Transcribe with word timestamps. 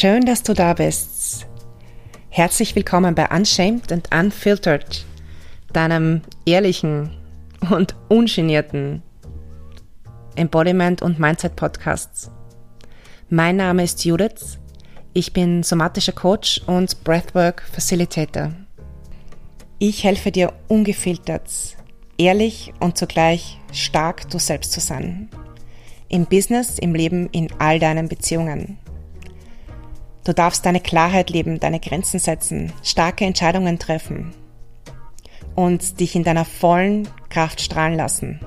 Schön, 0.00 0.24
dass 0.24 0.44
du 0.44 0.54
da 0.54 0.74
bist. 0.74 1.44
Herzlich 2.30 2.76
willkommen 2.76 3.16
bei 3.16 3.26
Unshamed 3.36 3.90
and 3.90 4.14
Unfiltered, 4.14 5.04
deinem 5.72 6.22
ehrlichen 6.46 7.10
und 7.68 7.96
ungenierten 8.06 9.02
Embodiment 10.36 11.02
und 11.02 11.18
Mindset 11.18 11.56
Podcasts. 11.56 12.30
Mein 13.28 13.56
Name 13.56 13.82
ist 13.82 14.04
Judith. 14.04 14.60
Ich 15.14 15.32
bin 15.32 15.64
somatischer 15.64 16.12
Coach 16.12 16.62
und 16.68 17.02
Breathwork 17.02 17.64
Facilitator. 17.72 18.52
Ich 19.80 20.04
helfe 20.04 20.30
dir 20.30 20.52
ungefiltert, 20.68 21.50
ehrlich 22.18 22.72
und 22.78 22.96
zugleich 22.96 23.58
stark 23.72 24.30
du 24.30 24.38
selbst 24.38 24.70
zu 24.70 24.78
sein. 24.78 25.28
Im 26.08 26.24
Business, 26.24 26.78
im 26.78 26.94
Leben, 26.94 27.28
in 27.30 27.48
all 27.58 27.80
deinen 27.80 28.08
Beziehungen. 28.08 28.78
Du 30.28 30.34
darfst 30.34 30.66
deine 30.66 30.80
Klarheit 30.80 31.30
leben, 31.30 31.58
deine 31.58 31.80
Grenzen 31.80 32.20
setzen, 32.20 32.70
starke 32.82 33.24
Entscheidungen 33.24 33.78
treffen 33.78 34.34
und 35.54 36.00
dich 36.00 36.14
in 36.14 36.22
deiner 36.22 36.44
vollen 36.44 37.08
Kraft 37.30 37.62
strahlen 37.62 37.96
lassen. 37.96 38.38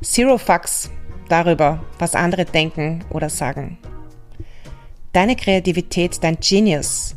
Zero 0.00 0.38
Fucks 0.38 0.92
darüber, 1.28 1.82
was 1.98 2.14
andere 2.14 2.44
denken 2.44 3.04
oder 3.10 3.30
sagen. 3.30 3.78
Deine 5.12 5.34
Kreativität, 5.34 6.22
dein 6.22 6.38
Genius 6.38 7.16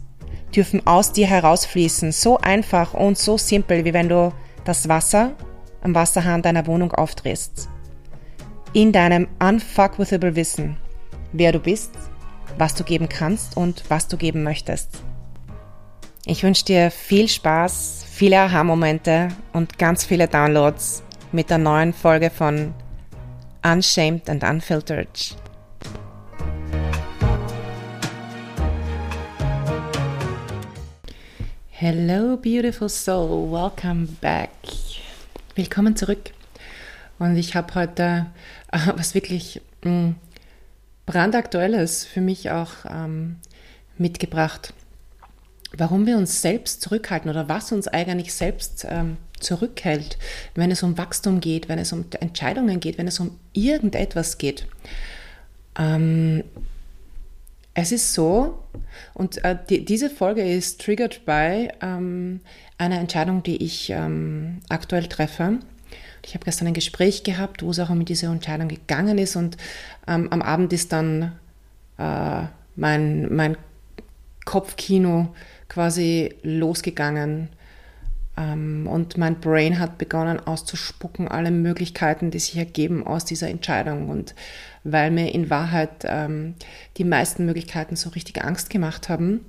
dürfen 0.55 0.87
aus 0.87 1.11
dir 1.11 1.27
herausfließen, 1.27 2.11
so 2.11 2.39
einfach 2.39 2.95
und 2.95 3.19
so 3.19 3.37
simpel, 3.37 3.85
wie 3.85 3.93
wenn 3.93 4.09
du 4.09 4.33
das 4.65 4.89
Wasser 4.89 5.35
am 5.83 5.93
Wasserhahn 5.93 6.41
deiner 6.41 6.65
Wohnung 6.65 6.91
aufdrehst. 6.91 7.69
In 8.73 8.91
deinem 8.91 9.27
unfuckwithable 9.37 10.35
Wissen, 10.35 10.77
wer 11.33 11.51
du 11.51 11.59
bist, 11.59 11.91
was 12.57 12.75
du 12.75 12.83
geben 12.83 13.09
kannst 13.09 13.57
und 13.57 13.83
was 13.89 14.07
du 14.07 14.17
geben 14.17 14.43
möchtest. 14.43 15.01
Ich 16.25 16.43
wünsche 16.43 16.65
dir 16.65 16.91
viel 16.91 17.27
Spaß, 17.27 18.05
viele 18.09 18.39
Aha-Momente 18.39 19.29
und 19.53 19.77
ganz 19.79 20.03
viele 20.03 20.27
Downloads 20.27 21.03
mit 21.31 21.49
der 21.49 21.57
neuen 21.57 21.93
Folge 21.93 22.29
von 22.29 22.73
Unshamed 23.63 24.29
and 24.29 24.43
Unfiltered. 24.43 25.37
Hello, 31.69 32.37
beautiful 32.37 32.89
soul. 32.89 33.51
Welcome 33.51 34.07
back. 34.19 34.49
Willkommen 35.55 35.95
zurück. 35.95 36.31
Und 37.19 37.37
ich 37.37 37.55
habe 37.55 37.75
heute 37.75 38.25
äh, 38.71 38.79
was 38.95 39.13
wirklich 39.13 39.61
mh, 39.83 39.91
mm, 39.91 40.15
brandaktuelles 41.07 42.05
für 42.05 42.21
mich 42.21 42.51
auch 42.51 42.71
ähm, 42.87 43.37
mitgebracht. 43.97 44.73
Warum 45.75 46.05
wir 46.05 46.17
uns 46.17 46.41
selbst 46.41 46.81
zurückhalten 46.81 47.31
oder 47.31 47.49
was 47.49 47.71
uns 47.71 47.87
eigentlich 47.87 48.33
selbst 48.33 48.85
ähm, 48.87 49.17
zurückhält, 49.39 50.17
wenn 50.53 50.69
es 50.69 50.83
um 50.83 50.97
Wachstum 50.97 51.39
geht, 51.39 51.69
wenn 51.69 51.79
es 51.79 51.91
um 51.91 52.05
Entscheidungen 52.19 52.79
geht, 52.79 52.97
wenn 52.97 53.07
es 53.07 53.19
um 53.19 53.39
irgendetwas 53.53 54.37
geht. 54.37 54.67
Ähm, 55.77 56.43
es 57.73 57.91
ist 57.91 58.13
so, 58.13 58.63
und 59.13 59.43
äh, 59.43 59.55
die, 59.69 59.85
diese 59.85 60.09
Folge 60.09 60.41
ist 60.41 60.81
triggered 60.81 61.25
by 61.25 61.69
ähm, 61.81 62.41
einer 62.77 62.99
Entscheidung, 62.99 63.43
die 63.43 63.63
ich 63.63 63.91
ähm, 63.91 64.61
aktuell 64.69 65.07
treffe. 65.07 65.59
Ich 66.27 66.33
habe 66.33 66.43
gestern 66.43 66.67
ein 66.67 66.73
Gespräch 66.73 67.23
gehabt, 67.23 67.63
wo 67.63 67.71
es 67.71 67.79
auch 67.79 67.89
um 67.89 68.03
diese 68.03 68.25
Entscheidung 68.25 68.67
gegangen 68.67 69.17
ist 69.17 69.37
und 69.37 69.55
ähm, 70.07 70.27
am 70.29 70.41
Abend 70.41 70.73
ist 70.73 70.91
dann 70.91 71.31
äh, 71.97 72.43
mein, 72.75 73.33
mein 73.33 73.55
Kopfkino 74.43 75.33
quasi 75.69 76.35
losgegangen 76.43 77.47
ähm, 78.35 78.87
und 78.91 79.17
mein 79.17 79.39
Brain 79.39 79.79
hat 79.79 79.97
begonnen 79.97 80.41
auszuspucken, 80.41 81.29
alle 81.29 81.49
Möglichkeiten, 81.49 82.29
die 82.29 82.39
sich 82.39 82.57
ergeben 82.57 83.07
aus 83.07 83.23
dieser 83.23 83.47
Entscheidung 83.47 84.09
und 84.09 84.35
weil 84.83 85.11
mir 85.11 85.33
in 85.33 85.49
Wahrheit 85.49 86.03
ähm, 86.03 86.55
die 86.97 87.05
meisten 87.05 87.45
Möglichkeiten 87.45 87.95
so 87.95 88.09
richtig 88.09 88.43
Angst 88.43 88.69
gemacht 88.69 89.07
haben, 89.07 89.45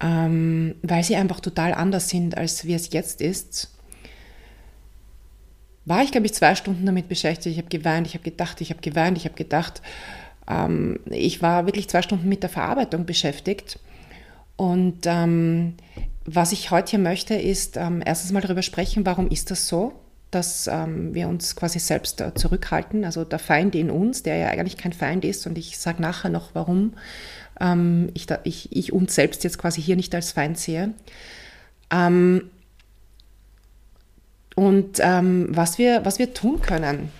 ähm, 0.00 0.74
weil 0.82 1.02
sie 1.02 1.16
einfach 1.16 1.40
total 1.40 1.72
anders 1.72 2.10
sind, 2.10 2.36
als 2.36 2.66
wie 2.66 2.74
es 2.74 2.92
jetzt 2.92 3.22
ist 3.22 3.77
war 5.88 6.02
ich, 6.02 6.12
glaube 6.12 6.26
ich, 6.26 6.34
zwei 6.34 6.54
Stunden 6.54 6.86
damit 6.86 7.08
beschäftigt. 7.08 7.56
Ich 7.56 7.58
habe 7.58 7.68
geweint, 7.68 8.06
ich 8.06 8.14
habe 8.14 8.24
gedacht, 8.24 8.60
ich 8.60 8.70
habe 8.70 8.80
geweint, 8.80 9.18
ich 9.18 9.24
habe 9.24 9.34
gedacht. 9.34 9.82
Ähm, 10.48 11.00
ich 11.06 11.42
war 11.42 11.66
wirklich 11.66 11.88
zwei 11.88 12.02
Stunden 12.02 12.28
mit 12.28 12.42
der 12.42 12.50
Verarbeitung 12.50 13.06
beschäftigt. 13.06 13.78
Und 14.56 15.06
ähm, 15.06 15.74
was 16.24 16.52
ich 16.52 16.70
heute 16.70 16.90
hier 16.90 16.98
möchte, 16.98 17.34
ist 17.34 17.76
ähm, 17.76 18.02
erstens 18.04 18.32
mal 18.32 18.40
darüber 18.40 18.62
sprechen, 18.62 19.06
warum 19.06 19.28
ist 19.28 19.50
das 19.50 19.68
so, 19.68 19.92
dass 20.30 20.66
ähm, 20.66 21.14
wir 21.14 21.28
uns 21.28 21.56
quasi 21.56 21.78
selbst 21.78 22.20
äh, 22.20 22.34
zurückhalten. 22.34 23.04
Also 23.04 23.24
der 23.24 23.38
Feind 23.38 23.74
in 23.74 23.90
uns, 23.90 24.22
der 24.22 24.36
ja 24.36 24.48
eigentlich 24.48 24.76
kein 24.76 24.92
Feind 24.92 25.24
ist. 25.24 25.46
Und 25.46 25.56
ich 25.56 25.78
sage 25.78 26.02
nachher 26.02 26.28
noch, 26.28 26.50
warum 26.54 26.94
ähm, 27.60 28.10
ich, 28.14 28.26
da, 28.26 28.40
ich, 28.44 28.74
ich 28.76 28.92
uns 28.92 29.14
selbst 29.14 29.44
jetzt 29.44 29.58
quasi 29.58 29.80
hier 29.80 29.96
nicht 29.96 30.14
als 30.14 30.32
Feind 30.32 30.58
sehe. 30.58 30.92
Ähm, 31.90 32.50
und 34.58 34.98
ähm, 34.98 35.46
was, 35.50 35.78
wir, 35.78 36.04
was 36.04 36.18
wir 36.18 36.34
tun 36.34 36.60
können, 36.60 37.12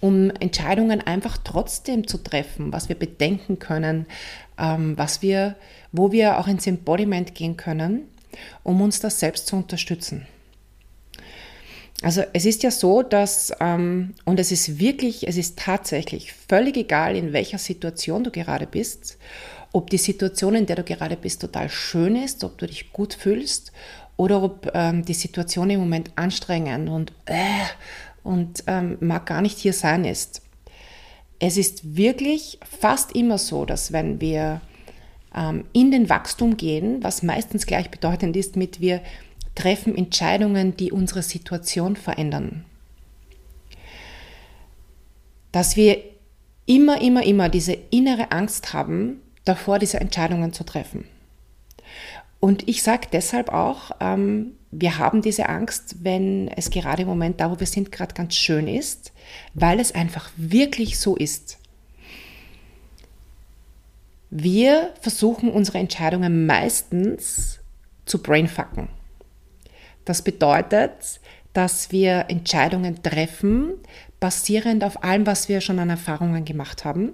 um 0.00 0.30
Entscheidungen 0.40 1.00
einfach 1.00 1.38
trotzdem 1.38 2.08
zu 2.08 2.18
treffen, 2.18 2.72
was 2.72 2.88
wir 2.88 2.96
bedenken 2.96 3.60
können, 3.60 4.06
ähm, 4.58 4.98
was 4.98 5.22
wir, 5.22 5.54
wo 5.92 6.10
wir 6.10 6.40
auch 6.40 6.48
ins 6.48 6.66
Embodiment 6.66 7.36
gehen 7.36 7.56
können, 7.56 8.08
um 8.64 8.80
uns 8.80 8.98
das 8.98 9.20
selbst 9.20 9.46
zu 9.46 9.54
unterstützen. 9.54 10.26
Also 12.02 12.24
es 12.32 12.44
ist 12.44 12.64
ja 12.64 12.72
so, 12.72 13.04
dass, 13.04 13.52
ähm, 13.60 14.14
und 14.24 14.40
es 14.40 14.50
ist 14.50 14.80
wirklich, 14.80 15.28
es 15.28 15.36
ist 15.36 15.60
tatsächlich 15.60 16.32
völlig 16.32 16.76
egal, 16.76 17.14
in 17.14 17.32
welcher 17.32 17.58
Situation 17.58 18.24
du 18.24 18.32
gerade 18.32 18.66
bist, 18.66 19.16
ob 19.72 19.90
die 19.90 19.98
Situation, 19.98 20.56
in 20.56 20.66
der 20.66 20.74
du 20.74 20.82
gerade 20.82 21.16
bist, 21.16 21.40
total 21.40 21.70
schön 21.70 22.16
ist, 22.16 22.42
ob 22.42 22.58
du 22.58 22.66
dich 22.66 22.92
gut 22.92 23.14
fühlst 23.14 23.70
oder 24.16 24.42
ob 24.42 24.70
ähm, 24.74 25.04
die 25.04 25.14
Situation 25.14 25.70
im 25.70 25.80
Moment 25.80 26.10
anstrengend 26.16 26.88
und, 26.88 27.12
äh, 27.26 27.64
und 28.22 28.64
ähm, 28.66 28.98
mag 29.00 29.26
gar 29.26 29.42
nicht 29.42 29.58
hier 29.58 29.72
sein 29.72 30.04
ist. 30.04 30.42
Es 31.38 31.56
ist 31.56 31.96
wirklich 31.96 32.58
fast 32.80 33.12
immer 33.16 33.38
so, 33.38 33.64
dass 33.64 33.92
wenn 33.92 34.20
wir 34.20 34.60
ähm, 35.34 35.64
in 35.72 35.90
den 35.90 36.08
Wachstum 36.08 36.56
gehen, 36.56 37.02
was 37.02 37.22
meistens 37.22 37.66
gleichbedeutend 37.66 38.36
ist 38.36 38.56
mit 38.56 38.80
wir 38.80 39.00
treffen 39.54 39.96
Entscheidungen, 39.96 40.76
die 40.76 40.92
unsere 40.92 41.22
Situation 41.22 41.96
verändern, 41.96 42.64
dass 45.50 45.76
wir 45.76 45.98
immer, 46.66 47.00
immer, 47.02 47.24
immer 47.24 47.48
diese 47.48 47.72
innere 47.90 48.32
Angst 48.32 48.72
haben, 48.72 49.20
davor 49.44 49.78
diese 49.78 50.00
Entscheidungen 50.00 50.52
zu 50.52 50.64
treffen. 50.64 51.04
Und 52.44 52.68
ich 52.68 52.82
sage 52.82 53.06
deshalb 53.12 53.50
auch, 53.50 53.92
ähm, 54.00 54.56
wir 54.72 54.98
haben 54.98 55.22
diese 55.22 55.48
Angst, 55.48 56.02
wenn 56.02 56.48
es 56.48 56.70
gerade 56.70 57.02
im 57.02 57.08
Moment 57.08 57.40
da, 57.40 57.52
wo 57.52 57.60
wir 57.60 57.68
sind, 57.68 57.92
gerade 57.92 58.14
ganz 58.14 58.34
schön 58.34 58.66
ist, 58.66 59.12
weil 59.54 59.78
es 59.78 59.94
einfach 59.94 60.28
wirklich 60.36 60.98
so 60.98 61.14
ist. 61.14 61.60
Wir 64.28 64.92
versuchen 65.00 65.52
unsere 65.52 65.78
Entscheidungen 65.78 66.44
meistens 66.44 67.60
zu 68.06 68.20
brainfucken. 68.20 68.88
Das 70.04 70.22
bedeutet, 70.22 71.20
dass 71.52 71.92
wir 71.92 72.24
Entscheidungen 72.26 73.04
treffen, 73.04 73.74
basierend 74.18 74.82
auf 74.82 75.04
allem, 75.04 75.26
was 75.26 75.48
wir 75.48 75.60
schon 75.60 75.78
an 75.78 75.90
Erfahrungen 75.90 76.44
gemacht 76.44 76.84
haben 76.84 77.12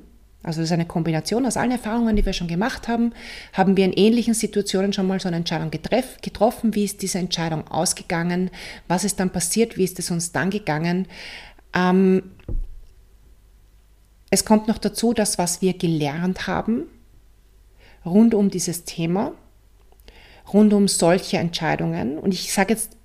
also 0.48 0.62
das 0.62 0.70
ist 0.70 0.72
eine 0.72 0.86
Kombination 0.86 1.44
aus 1.44 1.58
allen 1.58 1.72
Erfahrungen, 1.72 2.16
die 2.16 2.24
wir 2.24 2.32
schon 2.32 2.48
gemacht 2.48 2.88
haben. 2.88 3.12
Haben 3.52 3.76
wir 3.76 3.84
in 3.84 3.92
ähnlichen 3.92 4.32
Situationen 4.32 4.94
schon 4.94 5.06
mal 5.06 5.20
so 5.20 5.28
eine 5.28 5.36
Entscheidung 5.36 5.70
getroffen? 5.70 6.74
Wie 6.74 6.84
ist 6.84 7.02
diese 7.02 7.18
Entscheidung 7.18 7.68
ausgegangen? 7.68 8.50
Was 8.88 9.04
ist 9.04 9.20
dann 9.20 9.28
passiert? 9.28 9.76
Wie 9.76 9.84
ist 9.84 9.98
es 9.98 10.10
uns 10.10 10.32
dann 10.32 10.48
gegangen? 10.48 11.06
Ähm, 11.74 12.22
es 14.30 14.46
kommt 14.46 14.68
noch 14.68 14.78
dazu, 14.78 15.12
dass 15.12 15.36
was 15.36 15.60
wir 15.60 15.74
gelernt 15.74 16.46
haben 16.46 16.84
rund 18.06 18.32
um 18.32 18.50
dieses 18.50 18.84
Thema, 18.84 19.32
rund 20.50 20.72
um 20.72 20.88
solche 20.88 21.36
Entscheidungen. 21.36 22.18
Und 22.18 22.32
ich 22.32 22.54
sage 22.54 22.72
jetzt 22.72 22.96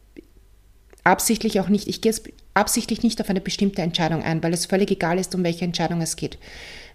absichtlich 1.03 1.59
auch 1.59 1.67
nicht, 1.67 1.89
ich 1.89 1.99
gehe 1.99 2.13
jetzt 2.13 2.29
absichtlich 2.53 3.03
nicht 3.03 3.19
auf 3.19 3.29
eine 3.29 3.41
bestimmte 3.41 3.81
Entscheidung 3.81 4.23
ein, 4.23 4.41
weil 4.41 4.53
es 4.53 4.65
völlig 4.65 4.91
egal 4.91 5.19
ist, 5.19 5.35
um 5.35 5.43
welche 5.43 5.65
Entscheidung 5.65 5.99
es 6.01 6.15
geht. 6.15 6.37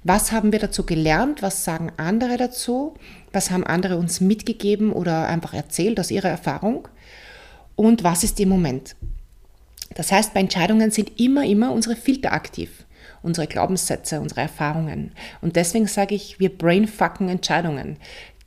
Was 0.05 0.33
haben 0.33 0.53
wir 0.53 0.59
dazu 0.59 0.85
gelernt? 0.87 1.43
Was 1.43 1.65
sagen 1.65 1.93
andere 1.97 2.37
dazu? 2.37 2.95
Was 3.33 3.50
haben 3.50 3.65
andere 3.65 3.97
uns 3.97 4.21
mitgegeben 4.21 4.93
oder 4.93 5.29
einfach 5.29 5.55
erzählt 5.55 5.99
aus 6.00 6.11
ihrer 6.11 6.29
Erfahrung? 6.29 6.89
Und 7.77 8.05
was 8.05 8.25
ist 8.25 8.41
im 8.41 8.49
Moment? 8.49 8.97
Das 9.95 10.12
heißt, 10.12 10.35
bei 10.35 10.41
Entscheidungen 10.41 10.91
sind 10.91 11.19
immer, 11.21 11.45
immer 11.45 11.73
unsere 11.73 11.97
Filter 11.97 12.33
aktiv. 12.33 12.85
unsere 13.23 13.47
Glaubenssätze, 13.49 14.21
unsere 14.21 14.43
Erfahrungen. 14.43 15.12
Und 15.41 15.56
deswegen 15.56 15.87
sage 15.87 16.15
ich, 16.15 16.39
wir 16.39 16.56
brainfucken 16.56 17.29
Entscheidungen. 17.29 17.97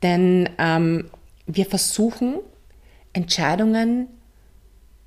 Denn 0.02 0.48
ähm, 0.58 1.10
wir 1.46 1.66
versuchen, 1.66 2.36
Entscheidungen 3.12 4.08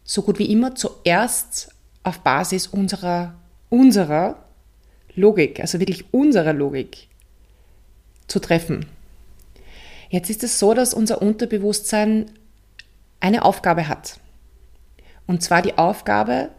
so 0.04 0.22
gut 0.22 0.38
wie 0.38 0.52
immer 0.52 0.76
zuerst 0.76 1.70
auf 2.04 2.20
Basis 2.20 2.68
unserer, 2.68 3.34
unserer 3.70 4.45
Logik, 5.16 5.60
also 5.60 5.80
wirklich 5.80 6.06
unserer 6.14 6.54
Logik 6.54 7.08
zu 8.28 8.40
treffen. 8.40 8.86
Jetzt 10.10 10.30
ist 10.30 10.44
es 10.44 10.60
so, 10.60 10.74
dass 10.74 10.94
unser 10.94 11.22
Unterbewusstsein 11.22 12.32
eine 13.20 13.44
Aufgabe 13.44 13.88
hat. 13.88 14.20
Und 15.28 15.42
zwar 15.42 15.62
die 15.62 15.78
Aufgabe, 15.78 16.50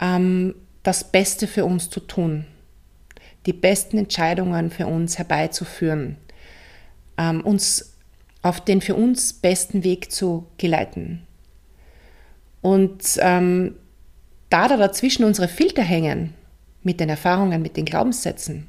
ähm, 0.00 0.54
das 0.82 1.10
Beste 1.10 1.46
für 1.46 1.64
uns 1.64 1.90
zu 1.90 2.00
tun, 2.00 2.44
die 3.46 3.52
besten 3.52 3.98
Entscheidungen 3.98 4.70
für 4.70 4.86
uns 4.86 5.18
herbeizuführen, 5.18 6.16
ähm, 7.18 7.40
uns 7.40 7.96
auf 8.42 8.64
den 8.64 8.80
für 8.80 8.94
uns 8.94 9.32
besten 9.32 9.84
Weg 9.84 10.10
zu 10.10 10.46
geleiten. 10.58 11.26
Und 12.60 13.18
ähm, 13.20 13.76
da 14.50 14.68
da 14.68 14.76
dazwischen 14.76 15.24
unsere 15.24 15.48
Filter 15.48 15.82
hängen, 15.82 16.34
mit 16.82 17.00
den 17.00 17.08
Erfahrungen, 17.08 17.62
mit 17.62 17.76
den 17.76 17.84
Glaubenssätzen, 17.84 18.68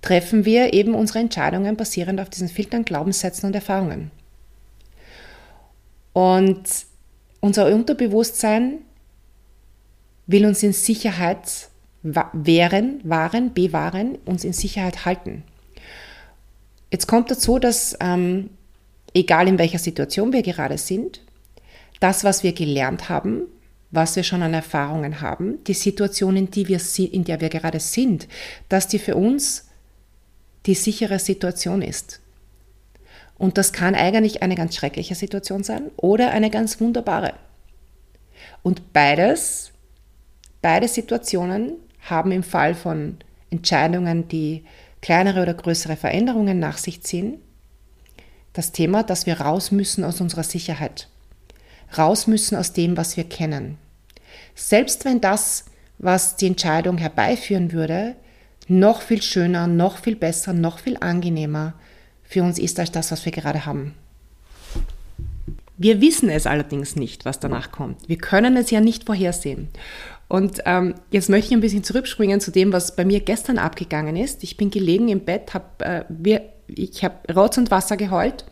treffen 0.00 0.44
wir 0.44 0.72
eben 0.72 0.94
unsere 0.94 1.20
Entscheidungen 1.20 1.76
basierend 1.76 2.20
auf 2.20 2.30
diesen 2.30 2.48
Filtern, 2.48 2.84
Glaubenssätzen 2.84 3.46
und 3.46 3.54
Erfahrungen. 3.54 4.10
Und 6.12 6.64
unser 7.40 7.66
Unterbewusstsein 7.72 8.78
will 10.26 10.46
uns 10.46 10.62
in 10.62 10.72
Sicherheit 10.72 11.68
wären, 12.02 13.00
wahren, 13.04 13.54
bewahren, 13.54 14.18
uns 14.24 14.44
in 14.44 14.52
Sicherheit 14.52 15.04
halten. 15.04 15.44
Jetzt 16.90 17.06
kommt 17.06 17.30
dazu, 17.30 17.58
dass 17.58 17.96
ähm, 18.00 18.50
egal 19.14 19.48
in 19.48 19.58
welcher 19.58 19.78
Situation 19.78 20.32
wir 20.32 20.42
gerade 20.42 20.78
sind, 20.78 21.20
das, 22.00 22.24
was 22.24 22.42
wir 22.42 22.52
gelernt 22.52 23.08
haben, 23.08 23.42
was 23.92 24.16
wir 24.16 24.24
schon 24.24 24.42
an 24.42 24.54
Erfahrungen 24.54 25.20
haben, 25.20 25.62
die 25.64 25.74
Situation, 25.74 26.36
in, 26.36 26.50
die 26.50 26.66
wir, 26.66 26.80
in 27.12 27.24
der 27.24 27.40
wir 27.40 27.50
gerade 27.50 27.78
sind, 27.78 28.26
dass 28.68 28.88
die 28.88 28.98
für 28.98 29.14
uns 29.14 29.68
die 30.66 30.74
sichere 30.74 31.18
Situation 31.18 31.82
ist. 31.82 32.20
Und 33.36 33.58
das 33.58 33.72
kann 33.72 33.94
eigentlich 33.94 34.42
eine 34.42 34.54
ganz 34.54 34.74
schreckliche 34.74 35.14
Situation 35.14 35.62
sein 35.62 35.90
oder 35.96 36.30
eine 36.30 36.50
ganz 36.50 36.80
wunderbare. 36.80 37.34
Und 38.62 38.92
beides, 38.92 39.72
beide 40.62 40.88
Situationen 40.88 41.74
haben 42.00 42.32
im 42.32 42.42
Fall 42.42 42.74
von 42.74 43.18
Entscheidungen, 43.50 44.28
die 44.28 44.64
kleinere 45.00 45.42
oder 45.42 45.54
größere 45.54 45.96
Veränderungen 45.96 46.58
nach 46.58 46.78
sich 46.78 47.02
ziehen, 47.02 47.40
das 48.52 48.72
Thema, 48.72 49.02
dass 49.02 49.26
wir 49.26 49.40
raus 49.40 49.70
müssen 49.70 50.04
aus 50.04 50.20
unserer 50.20 50.44
Sicherheit, 50.44 51.08
raus 51.96 52.26
müssen 52.26 52.56
aus 52.56 52.72
dem, 52.72 52.96
was 52.96 53.16
wir 53.16 53.24
kennen. 53.24 53.78
Selbst 54.54 55.04
wenn 55.04 55.20
das, 55.20 55.64
was 55.98 56.36
die 56.36 56.46
Entscheidung 56.46 56.98
herbeiführen 56.98 57.72
würde, 57.72 58.16
noch 58.68 59.02
viel 59.02 59.22
schöner, 59.22 59.66
noch 59.66 59.98
viel 59.98 60.16
besser, 60.16 60.52
noch 60.52 60.78
viel 60.78 60.96
angenehmer 60.98 61.74
für 62.22 62.42
uns 62.42 62.58
ist 62.58 62.78
als 62.78 62.92
das, 62.92 63.12
was 63.12 63.24
wir 63.24 63.32
gerade 63.32 63.66
haben. 63.66 63.94
Wir 65.76 66.00
wissen 66.00 66.28
es 66.28 66.46
allerdings 66.46 66.96
nicht, 66.96 67.24
was 67.24 67.40
danach 67.40 67.72
kommt. 67.72 68.08
Wir 68.08 68.18
können 68.18 68.56
es 68.56 68.70
ja 68.70 68.80
nicht 68.80 69.04
vorhersehen. 69.04 69.68
Und 70.28 70.60
ähm, 70.64 70.94
jetzt 71.10 71.28
möchte 71.28 71.48
ich 71.48 71.54
ein 71.54 71.60
bisschen 71.60 71.84
zurückspringen 71.84 72.40
zu 72.40 72.50
dem, 72.50 72.72
was 72.72 72.96
bei 72.96 73.04
mir 73.04 73.20
gestern 73.20 73.58
abgegangen 73.58 74.16
ist. 74.16 74.44
Ich 74.44 74.56
bin 74.56 74.70
gelegen 74.70 75.08
im 75.08 75.20
Bett, 75.20 75.52
hab, 75.52 75.82
äh, 75.82 76.04
wir, 76.08 76.42
ich 76.68 77.04
habe 77.04 77.16
Rotz 77.34 77.58
und 77.58 77.70
Wasser 77.70 77.96
geheult 77.96 78.44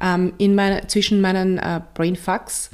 ähm, 0.00 0.34
in 0.38 0.54
meine, 0.54 0.86
zwischen 0.86 1.20
meinen 1.20 1.58
äh, 1.58 1.80
Brainfucks 1.94 2.70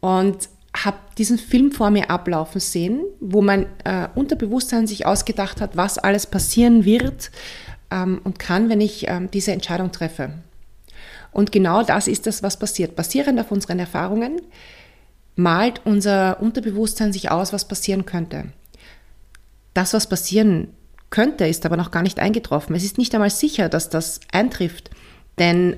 und 0.00 0.48
habe 0.84 0.98
diesen 1.18 1.38
Film 1.38 1.72
vor 1.72 1.90
mir 1.90 2.10
ablaufen 2.10 2.60
sehen, 2.60 3.02
wo 3.20 3.42
mein 3.42 3.66
äh, 3.84 4.08
Unterbewusstsein 4.14 4.86
sich 4.86 5.06
ausgedacht 5.06 5.60
hat, 5.60 5.76
was 5.76 5.98
alles 5.98 6.26
passieren 6.26 6.84
wird 6.84 7.30
ähm, 7.90 8.20
und 8.24 8.38
kann, 8.38 8.68
wenn 8.68 8.80
ich 8.80 9.08
ähm, 9.08 9.30
diese 9.30 9.52
Entscheidung 9.52 9.92
treffe. 9.92 10.30
Und 11.32 11.52
genau 11.52 11.82
das 11.82 12.08
ist 12.08 12.26
das, 12.26 12.42
was 12.42 12.58
passiert. 12.58 12.96
Basierend 12.96 13.38
auf 13.40 13.52
unseren 13.52 13.78
Erfahrungen 13.78 14.40
malt 15.36 15.80
unser 15.84 16.40
Unterbewusstsein 16.40 17.12
sich 17.12 17.30
aus, 17.30 17.52
was 17.52 17.66
passieren 17.66 18.04
könnte. 18.04 18.46
Das, 19.74 19.94
was 19.94 20.08
passieren 20.08 20.68
könnte, 21.10 21.46
ist 21.46 21.66
aber 21.66 21.76
noch 21.76 21.90
gar 21.90 22.02
nicht 22.02 22.18
eingetroffen. 22.18 22.74
Es 22.74 22.84
ist 22.84 22.98
nicht 22.98 23.14
einmal 23.14 23.30
sicher, 23.30 23.68
dass 23.68 23.88
das 23.88 24.20
eintrifft, 24.32 24.90
denn 25.38 25.76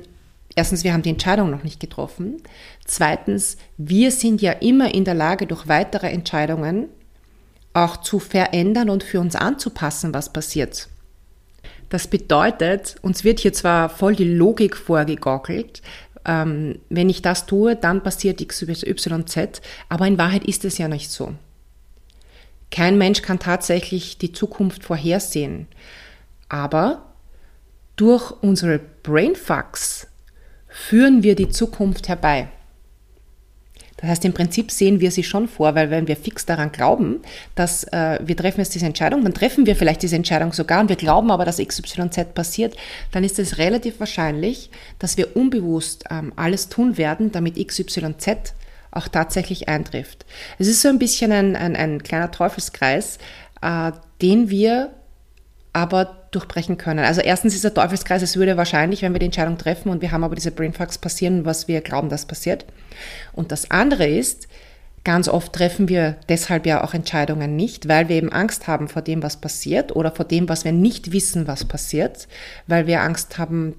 Erstens, 0.54 0.84
wir 0.84 0.92
haben 0.92 1.02
die 1.02 1.10
Entscheidung 1.10 1.50
noch 1.50 1.62
nicht 1.62 1.80
getroffen. 1.80 2.42
Zweitens, 2.84 3.56
wir 3.78 4.10
sind 4.10 4.42
ja 4.42 4.52
immer 4.52 4.94
in 4.94 5.04
der 5.04 5.14
Lage, 5.14 5.46
durch 5.46 5.68
weitere 5.68 6.08
Entscheidungen 6.08 6.88
auch 7.74 7.98
zu 7.98 8.18
verändern 8.18 8.90
und 8.90 9.02
für 9.02 9.20
uns 9.20 9.34
anzupassen, 9.34 10.12
was 10.12 10.32
passiert. 10.32 10.88
Das 11.88 12.06
bedeutet, 12.06 12.96
uns 13.02 13.24
wird 13.24 13.40
hier 13.40 13.52
zwar 13.52 13.88
voll 13.88 14.14
die 14.14 14.24
Logik 14.24 14.76
vorgegockelt, 14.76 15.82
ähm, 16.24 16.78
wenn 16.88 17.08
ich 17.08 17.22
das 17.22 17.46
tue, 17.46 17.76
dann 17.76 18.02
passiert 18.02 18.46
XYZ, 18.46 19.60
aber 19.88 20.06
in 20.06 20.18
Wahrheit 20.18 20.44
ist 20.44 20.64
es 20.64 20.78
ja 20.78 20.88
nicht 20.88 21.10
so. 21.10 21.34
Kein 22.70 22.96
Mensch 22.96 23.22
kann 23.22 23.38
tatsächlich 23.38 24.18
die 24.18 24.32
Zukunft 24.32 24.84
vorhersehen, 24.84 25.66
aber 26.48 27.12
durch 27.96 28.30
unsere 28.40 28.78
Brainfucks 29.02 30.06
führen 30.72 31.22
wir 31.22 31.36
die 31.36 31.50
Zukunft 31.50 32.08
herbei. 32.08 32.48
Das 34.02 34.10
heißt, 34.10 34.24
im 34.24 34.32
Prinzip 34.32 34.72
sehen 34.72 34.98
wir 34.98 35.12
sie 35.12 35.22
schon 35.22 35.46
vor, 35.46 35.76
weil 35.76 35.90
wenn 35.90 36.08
wir 36.08 36.16
fix 36.16 36.44
daran 36.44 36.72
glauben, 36.72 37.20
dass 37.54 37.84
äh, 37.84 38.18
wir 38.20 38.36
treffen 38.36 38.58
jetzt 38.58 38.74
diese 38.74 38.86
Entscheidung, 38.86 39.22
dann 39.22 39.32
treffen 39.32 39.64
wir 39.64 39.76
vielleicht 39.76 40.02
diese 40.02 40.16
Entscheidung 40.16 40.52
sogar 40.52 40.80
und 40.80 40.88
wir 40.88 40.96
glauben 40.96 41.30
aber, 41.30 41.44
dass 41.44 41.58
XYZ 41.58 42.34
passiert, 42.34 42.76
dann 43.12 43.22
ist 43.22 43.38
es 43.38 43.58
relativ 43.58 44.00
wahrscheinlich, 44.00 44.70
dass 44.98 45.16
wir 45.16 45.36
unbewusst 45.36 46.04
ähm, 46.10 46.32
alles 46.34 46.68
tun 46.68 46.98
werden, 46.98 47.30
damit 47.30 47.64
XYZ 47.64 48.54
auch 48.90 49.06
tatsächlich 49.06 49.68
eintrifft. 49.68 50.26
Es 50.58 50.66
ist 50.66 50.82
so 50.82 50.88
ein 50.88 50.98
bisschen 50.98 51.30
ein, 51.30 51.54
ein, 51.54 51.76
ein 51.76 52.02
kleiner 52.02 52.32
Teufelskreis, 52.32 53.18
äh, 53.60 53.92
den 54.20 54.50
wir 54.50 54.90
aber 55.72 56.26
durchbrechen 56.30 56.78
können. 56.78 57.04
Also 57.04 57.20
erstens 57.20 57.54
ist 57.54 57.64
der 57.64 57.74
Teufelskreis, 57.74 58.22
es 58.22 58.36
würde 58.36 58.56
wahrscheinlich, 58.56 59.02
wenn 59.02 59.12
wir 59.12 59.18
die 59.18 59.26
Entscheidung 59.26 59.58
treffen 59.58 59.88
und 59.88 60.02
wir 60.02 60.12
haben 60.12 60.24
aber 60.24 60.34
diese 60.34 60.50
Brainfucks 60.50 60.98
passieren, 60.98 61.44
was 61.44 61.68
wir 61.68 61.80
glauben, 61.80 62.08
dass 62.08 62.26
passiert. 62.26 62.66
Und 63.32 63.52
das 63.52 63.70
andere 63.70 64.06
ist, 64.06 64.48
ganz 65.04 65.28
oft 65.28 65.52
treffen 65.52 65.88
wir 65.88 66.16
deshalb 66.28 66.66
ja 66.66 66.84
auch 66.84 66.94
Entscheidungen 66.94 67.56
nicht, 67.56 67.88
weil 67.88 68.08
wir 68.08 68.16
eben 68.16 68.32
Angst 68.32 68.66
haben 68.66 68.88
vor 68.88 69.02
dem, 69.02 69.22
was 69.22 69.38
passiert 69.38 69.94
oder 69.96 70.12
vor 70.12 70.24
dem, 70.24 70.48
was 70.48 70.64
wir 70.64 70.72
nicht 70.72 71.12
wissen, 71.12 71.46
was 71.46 71.64
passiert, 71.64 72.28
weil 72.66 72.86
wir 72.86 73.02
Angst 73.02 73.38
haben, 73.38 73.74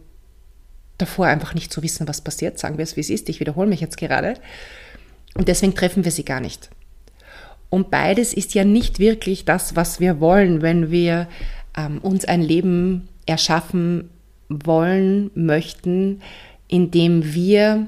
davor 0.97 1.27
einfach 1.27 1.53
nicht 1.53 1.71
zu 1.73 1.81
wissen, 1.81 2.07
was 2.07 2.21
passiert, 2.21 2.59
sagen 2.59 2.77
wir 2.77 2.83
es, 2.83 2.95
wie 2.95 3.01
es 3.01 3.09
ist. 3.09 3.29
Ich 3.29 3.39
wiederhole 3.39 3.67
mich 3.67 3.81
jetzt 3.81 3.97
gerade. 3.97 4.35
Und 5.35 5.47
deswegen 5.47 5.75
treffen 5.75 6.05
wir 6.05 6.12
sie 6.12 6.25
gar 6.25 6.39
nicht. 6.39 6.69
Und 7.69 7.89
beides 7.89 8.33
ist 8.33 8.53
ja 8.53 8.63
nicht 8.63 9.00
wirklich 9.00 9.45
das, 9.45 9.75
was 9.75 10.00
wir 10.00 10.19
wollen, 10.19 10.62
wenn 10.62 10.91
wir 10.91 11.27
ähm, 11.77 12.00
uns 12.00 12.25
ein 12.25 12.42
Leben 12.42 13.08
erschaffen 13.25 14.10
wollen, 14.50 15.32
möchten, 15.36 16.22
in 16.68 16.92
dem 16.92 17.34
wir 17.34 17.88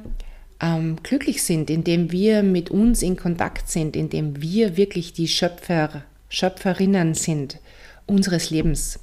ähm, 0.62 0.98
glücklich 1.04 1.44
sind, 1.44 1.70
in 1.70 1.84
dem 1.84 2.12
wir 2.12 2.44
mit 2.44 2.72
uns 2.72 3.02
in 3.02 3.18
Kontakt 3.18 3.70
sind, 3.70 3.96
in 3.96 4.10
dem 4.10 4.42
wir 4.42 4.78
wirklich 4.78 5.14
die 5.14 5.28
Schöpfer, 5.28 6.04
Schöpferinnen 6.30 7.14
sind 7.14 7.60
unseres 8.06 8.50
Lebens, 8.50 9.00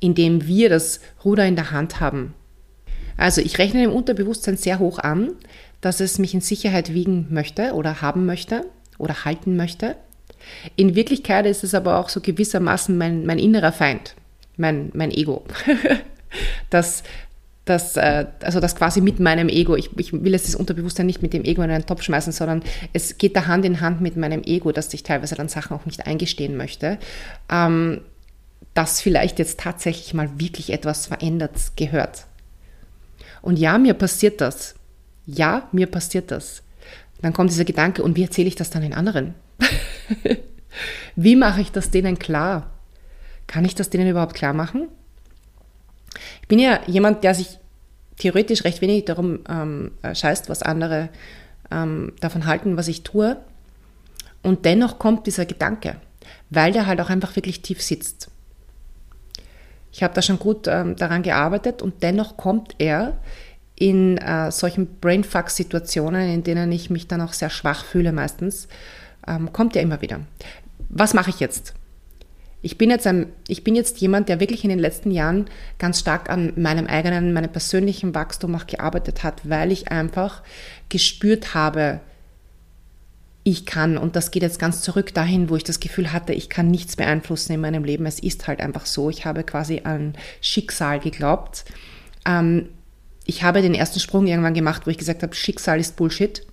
in 0.00 0.14
dem 0.14 0.46
wir 0.46 0.68
das 0.68 1.00
Ruder 1.24 1.46
in 1.46 1.56
der 1.56 1.70
Hand 1.70 2.00
haben. 2.00 2.34
Also 3.16 3.40
ich 3.40 3.58
rechne 3.58 3.84
im 3.84 3.92
Unterbewusstsein 3.92 4.56
sehr 4.56 4.78
hoch 4.78 4.98
an, 4.98 5.32
dass 5.80 6.00
es 6.00 6.18
mich 6.18 6.34
in 6.34 6.40
Sicherheit 6.40 6.94
wiegen 6.94 7.26
möchte 7.30 7.72
oder 7.74 8.00
haben 8.00 8.26
möchte 8.26 8.64
oder 8.98 9.24
halten 9.24 9.56
möchte. 9.56 9.96
In 10.76 10.94
Wirklichkeit 10.94 11.46
ist 11.46 11.64
es 11.64 11.74
aber 11.74 11.98
auch 11.98 12.08
so 12.08 12.20
gewissermaßen 12.20 12.96
mein, 12.96 13.26
mein 13.26 13.38
innerer 13.38 13.72
Feind, 13.72 14.14
mein, 14.56 14.90
mein 14.94 15.10
Ego. 15.10 15.44
das, 16.70 17.02
das, 17.64 17.96
äh, 17.96 18.26
also 18.42 18.60
das 18.60 18.74
quasi 18.74 19.00
mit 19.00 19.20
meinem 19.20 19.48
Ego, 19.48 19.76
ich, 19.76 19.90
ich 19.96 20.12
will 20.12 20.32
jetzt 20.32 20.48
das 20.48 20.54
Unterbewusstsein 20.54 21.06
nicht 21.06 21.22
mit 21.22 21.32
dem 21.32 21.44
Ego 21.44 21.62
in 21.62 21.70
einen 21.70 21.86
Topf 21.86 22.02
schmeißen, 22.02 22.32
sondern 22.32 22.62
es 22.92 23.18
geht 23.18 23.36
da 23.36 23.46
Hand 23.46 23.64
in 23.64 23.80
Hand 23.80 24.00
mit 24.00 24.16
meinem 24.16 24.42
Ego, 24.42 24.72
dass 24.72 24.92
ich 24.94 25.02
teilweise 25.02 25.34
dann 25.34 25.48
Sachen 25.48 25.76
auch 25.76 25.86
nicht 25.86 26.06
eingestehen 26.06 26.56
möchte, 26.56 26.98
ähm, 27.50 28.00
dass 28.74 29.00
vielleicht 29.00 29.38
jetzt 29.38 29.60
tatsächlich 29.60 30.14
mal 30.14 30.40
wirklich 30.40 30.72
etwas 30.72 31.06
verändert 31.06 31.52
gehört. 31.76 32.26
Und 33.42 33.58
ja, 33.58 33.76
mir 33.78 33.94
passiert 33.94 34.40
das. 34.40 34.74
Ja, 35.26 35.68
mir 35.72 35.86
passiert 35.86 36.30
das. 36.30 36.62
Dann 37.20 37.32
kommt 37.32 37.50
dieser 37.50 37.64
Gedanke, 37.64 38.02
und 38.02 38.16
wie 38.16 38.22
erzähle 38.24 38.48
ich 38.48 38.56
das 38.56 38.70
dann 38.70 38.82
den 38.82 38.94
anderen? 38.94 39.34
Wie 41.16 41.36
mache 41.36 41.60
ich 41.60 41.72
das 41.72 41.90
denen 41.90 42.18
klar? 42.18 42.70
Kann 43.46 43.64
ich 43.64 43.74
das 43.74 43.90
denen 43.90 44.08
überhaupt 44.08 44.34
klar 44.34 44.52
machen? 44.52 44.88
Ich 46.40 46.48
bin 46.48 46.58
ja 46.58 46.80
jemand, 46.86 47.24
der 47.24 47.34
sich 47.34 47.58
theoretisch 48.18 48.64
recht 48.64 48.80
wenig 48.80 49.04
darum 49.04 49.40
ähm, 49.48 49.92
scheißt, 50.12 50.48
was 50.48 50.62
andere 50.62 51.08
ähm, 51.70 52.12
davon 52.20 52.46
halten, 52.46 52.76
was 52.76 52.88
ich 52.88 53.02
tue. 53.02 53.36
Und 54.42 54.64
dennoch 54.64 54.98
kommt 54.98 55.26
dieser 55.26 55.46
Gedanke, 55.46 55.96
weil 56.50 56.72
der 56.72 56.86
halt 56.86 57.00
auch 57.00 57.10
einfach 57.10 57.36
wirklich 57.36 57.62
tief 57.62 57.82
sitzt. 57.82 58.28
Ich 59.92 60.02
habe 60.02 60.14
da 60.14 60.22
schon 60.22 60.38
gut 60.38 60.66
ähm, 60.68 60.96
daran 60.96 61.22
gearbeitet 61.22 61.82
und 61.82 62.02
dennoch 62.02 62.36
kommt 62.36 62.74
er 62.78 63.18
in 63.76 64.16
äh, 64.18 64.50
solchen 64.50 64.98
Brainfuck-Situationen, 65.00 66.30
in 66.30 66.44
denen 66.44 66.72
ich 66.72 66.88
mich 66.88 67.08
dann 67.08 67.20
auch 67.20 67.32
sehr 67.32 67.50
schwach 67.50 67.84
fühle 67.84 68.12
meistens, 68.12 68.68
ähm, 69.26 69.52
kommt 69.52 69.76
er 69.76 69.82
immer 69.82 70.00
wieder. 70.00 70.20
Was 70.88 71.14
mache 71.14 71.30
ich 71.30 71.40
jetzt? 71.40 71.74
Ich 72.64 72.78
bin, 72.78 72.90
jetzt 72.90 73.08
ein, 73.08 73.26
ich 73.48 73.64
bin 73.64 73.74
jetzt 73.74 74.00
jemand, 74.00 74.28
der 74.28 74.38
wirklich 74.38 74.62
in 74.62 74.70
den 74.70 74.78
letzten 74.78 75.10
Jahren 75.10 75.46
ganz 75.78 75.98
stark 75.98 76.30
an 76.30 76.52
meinem 76.56 76.86
eigenen, 76.86 77.32
meinem 77.32 77.50
persönlichen 77.50 78.14
Wachstum 78.14 78.54
auch 78.54 78.66
gearbeitet 78.66 79.24
hat, 79.24 79.48
weil 79.48 79.72
ich 79.72 79.90
einfach 79.90 80.42
gespürt 80.88 81.54
habe, 81.54 82.00
ich 83.44 83.66
kann, 83.66 83.98
und 83.98 84.14
das 84.14 84.30
geht 84.30 84.44
jetzt 84.44 84.60
ganz 84.60 84.82
zurück 84.82 85.12
dahin, 85.12 85.50
wo 85.50 85.56
ich 85.56 85.64
das 85.64 85.80
Gefühl 85.80 86.12
hatte, 86.12 86.32
ich 86.32 86.48
kann 86.48 86.70
nichts 86.70 86.94
beeinflussen 86.94 87.52
in 87.52 87.60
meinem 87.60 87.82
Leben. 87.82 88.06
Es 88.06 88.20
ist 88.20 88.46
halt 88.46 88.60
einfach 88.60 88.86
so. 88.86 89.10
Ich 89.10 89.24
habe 89.24 89.42
quasi 89.42 89.80
an 89.82 90.14
Schicksal 90.40 91.00
geglaubt. 91.00 91.64
Ähm, 92.24 92.68
ich 93.24 93.42
habe 93.42 93.62
den 93.62 93.74
ersten 93.74 93.98
Sprung 93.98 94.28
irgendwann 94.28 94.54
gemacht, 94.54 94.86
wo 94.86 94.90
ich 94.90 94.98
gesagt 94.98 95.24
habe, 95.24 95.34
Schicksal 95.34 95.80
ist 95.80 95.96
Bullshit 95.96 96.46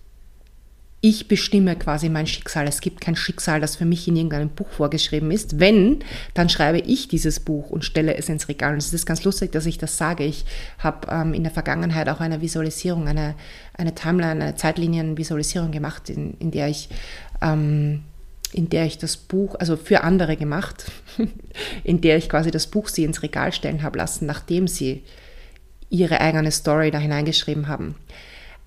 ich 1.01 1.29
bestimme 1.29 1.77
quasi 1.77 2.10
mein 2.10 2.27
Schicksal. 2.27 2.68
Es 2.68 2.82
gibt 2.82 3.00
kein 3.00 3.15
Schicksal, 3.15 3.62
das 3.62 3.77
für 3.77 3.86
mich 3.86 4.08
in 4.08 4.18
irgendeinem 4.18 4.50
Buch 4.50 4.68
vorgeschrieben 4.70 5.32
ist. 5.32 5.60
Wenn, 5.60 6.00
dann 6.34 6.50
schreibe 6.50 6.79
ich 6.79 7.08
dieses 7.08 7.39
Buch 7.39 7.70
und 7.70 7.86
stelle 7.86 8.15
es 8.15 8.27
ins 8.27 8.50
Regal. 8.50 8.74
Und 8.74 8.79
es 8.79 8.94
ist 8.94 9.06
ganz 9.06 9.24
lustig, 9.24 9.53
dass 9.53 9.65
ich 9.65 9.77
das 9.77 9.98
sage. 9.98 10.25
Ich 10.25 10.44
habe 10.77 11.08
ähm, 11.10 11.34
in 11.34 11.44
der 11.44 11.53
Vergangenheit 11.53 12.10
auch 12.10 12.20
eine 12.20 12.41
Visualisierung, 12.41 13.08
eine, 13.08 13.36
eine 13.77 13.96
Timeline, 13.96 14.44
eine 14.44 14.56
Zeitlinienvisualisierung 14.56 15.72
gemacht, 15.72 16.10
in, 16.10 16.34
in 16.39 16.51
der 16.51 16.68
ich 16.68 16.89
ähm, 17.41 18.03
in 18.51 18.68
der 18.68 18.86
ich 18.86 18.98
das 18.98 19.15
Buch, 19.15 19.56
also 19.60 19.77
für 19.77 20.03
andere 20.03 20.36
gemacht, 20.36 20.91
in 21.84 22.01
der 22.01 22.18
ich 22.18 22.29
quasi 22.29 22.50
das 22.51 22.68
Buch 22.68 22.88
sie 22.88 23.03
ins 23.03 23.22
Regal 23.22 23.53
stellen 23.53 23.84
habe 23.84 24.00
lassen, 24.00 24.25
nachdem 24.25 24.68
sie 24.68 25.03
ihre 25.89 26.20
eigene 26.20 26.51
Story 26.51 26.91
da 26.91 26.98
hineingeschrieben 26.98 27.68
haben. 27.68 27.96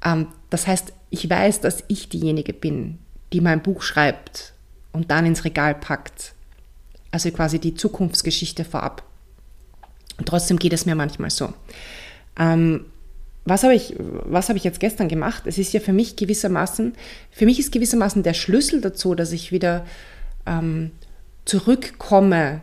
Ähm, 0.05 0.29
das 0.51 0.67
heißt, 0.67 0.93
ich 1.12 1.28
weiß, 1.28 1.61
dass 1.61 1.85
ich 1.88 2.09
diejenige 2.09 2.54
bin, 2.54 2.99
die 3.35 3.42
mein 3.42 3.62
Buch 3.62 3.83
schreibt 3.83 4.54
und 4.92 5.11
dann 5.11 5.26
ins 5.26 5.45
Regal 5.45 5.75
packt. 5.75 6.33
Also 7.11 7.31
quasi 7.31 7.59
die 7.59 7.75
Zukunftsgeschichte 7.75 8.64
vorab. 8.64 9.04
Und 10.16 10.26
trotzdem 10.26 10.59
geht 10.59 10.73
es 10.73 10.87
mir 10.87 10.95
manchmal 10.95 11.28
so. 11.28 11.52
Ähm, 12.38 12.87
was 13.45 13.62
habe 13.62 13.75
ich, 13.75 13.95
was 13.99 14.49
habe 14.49 14.57
ich 14.57 14.64
jetzt 14.64 14.81
gestern 14.81 15.09
gemacht? 15.09 15.42
Es 15.47 15.59
ist 15.59 15.75
ja 15.75 15.81
für 15.81 15.92
mich 15.92 16.16
gewissermaßen, 16.16 16.95
für 17.31 17.45
mich 17.45 17.59
ist 17.59 17.73
gewissermaßen 17.73 18.23
der 18.23 18.35
Schlüssel 18.35 18.81
dazu, 18.81 19.14
dass 19.14 19.33
ich 19.33 19.52
wieder 19.52 19.85
ähm, 20.47 20.92
zurückkomme 21.45 22.62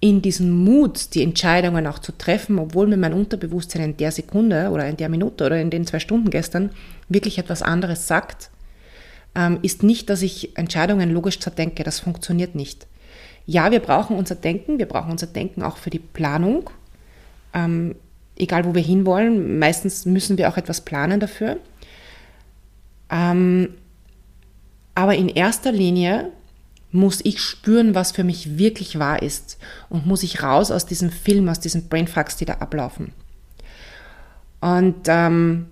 in 0.00 0.22
diesen 0.22 0.52
Mut, 0.52 1.14
die 1.14 1.22
Entscheidungen 1.22 1.86
auch 1.86 1.98
zu 1.98 2.16
treffen, 2.16 2.58
obwohl 2.58 2.86
mir 2.86 2.96
mein 2.96 3.12
Unterbewusstsein 3.12 3.82
in 3.82 3.96
der 3.96 4.12
Sekunde 4.12 4.70
oder 4.70 4.86
in 4.86 4.96
der 4.96 5.08
Minute 5.08 5.44
oder 5.44 5.60
in 5.60 5.70
den 5.70 5.86
zwei 5.86 5.98
Stunden 5.98 6.30
gestern 6.30 6.70
wirklich 7.08 7.38
etwas 7.38 7.62
anderes 7.62 8.06
sagt, 8.06 8.50
ähm, 9.34 9.58
ist 9.62 9.82
nicht, 9.82 10.08
dass 10.08 10.22
ich 10.22 10.56
Entscheidungen 10.56 11.10
logisch 11.10 11.40
zerdenke. 11.40 11.82
Das 11.82 11.98
funktioniert 11.98 12.54
nicht. 12.54 12.86
Ja, 13.44 13.70
wir 13.72 13.80
brauchen 13.80 14.16
unser 14.16 14.36
Denken, 14.36 14.78
wir 14.78 14.86
brauchen 14.86 15.10
unser 15.10 15.26
Denken 15.26 15.62
auch 15.62 15.78
für 15.78 15.90
die 15.90 15.98
Planung, 15.98 16.70
ähm, 17.52 17.96
egal 18.36 18.64
wo 18.66 18.74
wir 18.74 18.82
hinwollen. 18.82 19.58
Meistens 19.58 20.06
müssen 20.06 20.38
wir 20.38 20.48
auch 20.48 20.56
etwas 20.56 20.82
planen 20.82 21.18
dafür. 21.18 21.56
Ähm, 23.10 23.74
aber 24.94 25.16
in 25.16 25.28
erster 25.28 25.72
Linie 25.72 26.30
muss 26.90 27.20
ich 27.22 27.40
spüren, 27.40 27.94
was 27.94 28.12
für 28.12 28.24
mich 28.24 28.58
wirklich 28.58 28.98
wahr 28.98 29.22
ist 29.22 29.58
und 29.88 30.06
muss 30.06 30.22
ich 30.22 30.42
raus 30.42 30.70
aus 30.70 30.86
diesem 30.86 31.10
Film, 31.10 31.48
aus 31.48 31.60
diesen 31.60 31.88
Brainfucks, 31.88 32.36
die 32.36 32.46
da 32.46 32.54
ablaufen. 32.54 33.12
Und 34.60 35.06
ähm, 35.06 35.66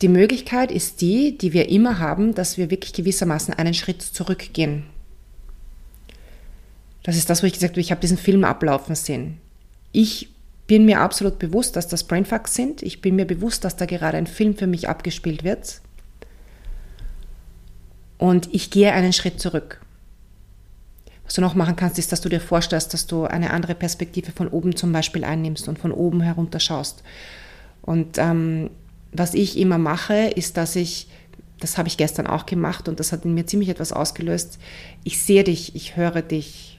die 0.00 0.08
Möglichkeit 0.08 0.70
ist 0.70 1.00
die, 1.00 1.36
die 1.36 1.52
wir 1.52 1.68
immer 1.68 1.98
haben, 1.98 2.34
dass 2.34 2.56
wir 2.56 2.70
wirklich 2.70 2.92
gewissermaßen 2.92 3.54
einen 3.54 3.74
Schritt 3.74 4.00
zurückgehen. 4.00 4.84
Das 7.02 7.16
ist 7.16 7.28
das, 7.30 7.42
wo 7.42 7.46
ich 7.46 7.54
gesagt 7.54 7.72
habe, 7.72 7.80
ich 7.80 7.90
habe 7.90 8.00
diesen 8.00 8.18
Film 8.18 8.44
ablaufen 8.44 8.94
sehen. 8.94 9.38
Ich 9.92 10.28
bin 10.66 10.84
mir 10.84 11.00
absolut 11.00 11.38
bewusst, 11.38 11.74
dass 11.74 11.88
das 11.88 12.04
Brainfucks 12.04 12.54
sind. 12.54 12.82
Ich 12.82 13.00
bin 13.00 13.16
mir 13.16 13.24
bewusst, 13.24 13.64
dass 13.64 13.76
da 13.76 13.86
gerade 13.86 14.18
ein 14.18 14.26
Film 14.26 14.56
für 14.56 14.66
mich 14.66 14.88
abgespielt 14.88 15.42
wird. 15.42 15.80
Und 18.18 18.52
ich 18.52 18.70
gehe 18.70 18.92
einen 18.92 19.12
Schritt 19.12 19.40
zurück. 19.40 19.80
Was 21.24 21.34
du 21.34 21.40
noch 21.40 21.54
machen 21.54 21.76
kannst, 21.76 21.98
ist, 21.98 22.10
dass 22.10 22.20
du 22.20 22.28
dir 22.28 22.40
vorstellst, 22.40 22.94
dass 22.94 23.06
du 23.06 23.24
eine 23.24 23.50
andere 23.50 23.74
Perspektive 23.74 24.32
von 24.32 24.48
oben 24.48 24.74
zum 24.76 24.92
Beispiel 24.92 25.24
einnimmst 25.24 25.68
und 25.68 25.78
von 25.78 25.92
oben 25.92 26.20
herunter 26.20 26.58
schaust. 26.58 27.02
Und 27.82 28.18
ähm, 28.18 28.70
was 29.12 29.34
ich 29.34 29.58
immer 29.58 29.78
mache, 29.78 30.14
ist, 30.14 30.56
dass 30.56 30.74
ich, 30.74 31.08
das 31.60 31.78
habe 31.78 31.88
ich 31.88 31.96
gestern 31.96 32.26
auch 32.26 32.46
gemacht 32.46 32.88
und 32.88 32.98
das 32.98 33.12
hat 33.12 33.24
in 33.24 33.34
mir 33.34 33.46
ziemlich 33.46 33.68
etwas 33.68 33.92
ausgelöst, 33.92 34.58
ich 35.04 35.22
sehe 35.22 35.44
dich, 35.44 35.74
ich 35.74 35.96
höre 35.96 36.22
dich. 36.22 36.78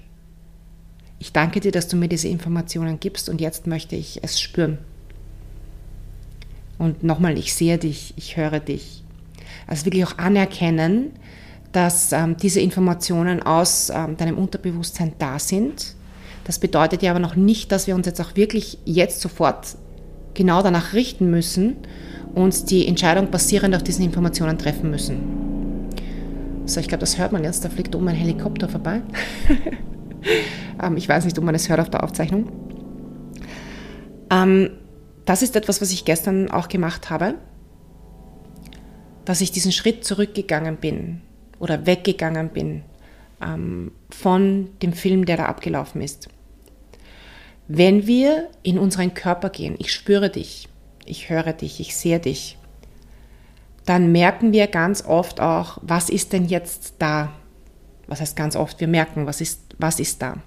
Ich 1.19 1.31
danke 1.31 1.59
dir, 1.59 1.71
dass 1.71 1.87
du 1.87 1.95
mir 1.95 2.07
diese 2.07 2.27
Informationen 2.27 2.99
gibst 2.99 3.29
und 3.29 3.41
jetzt 3.41 3.67
möchte 3.67 3.95
ich 3.95 4.23
es 4.23 4.39
spüren. 4.39 4.79
Und 6.79 7.03
nochmal, 7.03 7.37
ich 7.37 7.53
sehe 7.53 7.77
dich, 7.77 8.13
ich 8.15 8.35
höre 8.35 8.59
dich. 8.59 9.03
Also 9.69 9.85
wirklich 9.85 10.03
auch 10.03 10.17
anerkennen, 10.17 11.11
dass 11.71 12.11
ähm, 12.11 12.35
diese 12.37 12.59
Informationen 12.59 13.43
aus 13.43 13.91
ähm, 13.93 14.17
deinem 14.17 14.39
Unterbewusstsein 14.39 15.13
da 15.19 15.37
sind. 15.37 15.93
Das 16.43 16.57
bedeutet 16.57 17.03
ja 17.03 17.11
aber 17.11 17.19
noch 17.19 17.35
nicht, 17.35 17.71
dass 17.71 17.85
wir 17.85 17.93
uns 17.93 18.07
jetzt 18.07 18.19
auch 18.19 18.35
wirklich 18.35 18.79
jetzt 18.85 19.21
sofort 19.21 19.77
genau 20.33 20.63
danach 20.63 20.93
richten 20.93 21.29
müssen 21.29 21.75
und 22.33 22.71
die 22.71 22.87
Entscheidung 22.87 23.29
basierend 23.29 23.75
auf 23.75 23.83
diesen 23.83 24.03
Informationen 24.03 24.57
treffen 24.57 24.89
müssen. 24.89 25.19
So, 26.65 26.79
ich 26.79 26.87
glaube, 26.87 27.01
das 27.01 27.19
hört 27.19 27.31
man 27.31 27.43
jetzt. 27.43 27.63
Da 27.63 27.69
fliegt 27.69 27.95
oben 27.95 28.07
ein 28.07 28.15
Helikopter 28.15 28.69
vorbei. 28.69 29.03
ähm, 30.83 30.97
ich 30.97 31.07
weiß 31.07 31.25
nicht, 31.25 31.37
ob 31.37 31.43
man 31.43 31.53
es 31.53 31.69
hört 31.69 31.79
auf 31.79 31.91
der 31.91 32.03
Aufzeichnung. 32.03 32.51
Ähm, 34.31 34.71
das 35.25 35.43
ist 35.43 35.55
etwas, 35.55 35.79
was 35.79 35.91
ich 35.91 36.05
gestern 36.05 36.49
auch 36.49 36.69
gemacht 36.69 37.11
habe 37.11 37.35
dass 39.29 39.41
ich 39.41 39.51
diesen 39.51 39.71
Schritt 39.71 40.03
zurückgegangen 40.03 40.77
bin 40.77 41.21
oder 41.59 41.85
weggegangen 41.85 42.49
bin 42.49 42.81
ähm, 43.39 43.91
von 44.09 44.71
dem 44.81 44.91
Film, 44.91 45.25
der 45.25 45.37
da 45.37 45.45
abgelaufen 45.45 46.01
ist. 46.01 46.29
Wenn 47.67 48.07
wir 48.07 48.49
in 48.63 48.79
unseren 48.79 49.13
Körper 49.13 49.51
gehen, 49.51 49.75
ich 49.77 49.93
spüre 49.93 50.31
dich, 50.31 50.67
ich 51.05 51.29
höre 51.29 51.53
dich, 51.53 51.79
ich 51.79 51.95
sehe 51.95 52.19
dich, 52.19 52.57
dann 53.85 54.11
merken 54.11 54.51
wir 54.51 54.65
ganz 54.65 55.05
oft 55.05 55.39
auch, 55.39 55.77
was 55.83 56.09
ist 56.09 56.33
denn 56.33 56.45
jetzt 56.47 56.95
da? 56.97 57.31
Was 58.07 58.21
heißt 58.21 58.35
ganz 58.35 58.55
oft? 58.55 58.79
Wir 58.79 58.87
merken, 58.87 59.27
was 59.27 59.41
ist, 59.41 59.61
was 59.77 59.99
ist 59.99 60.23
da? 60.23 60.37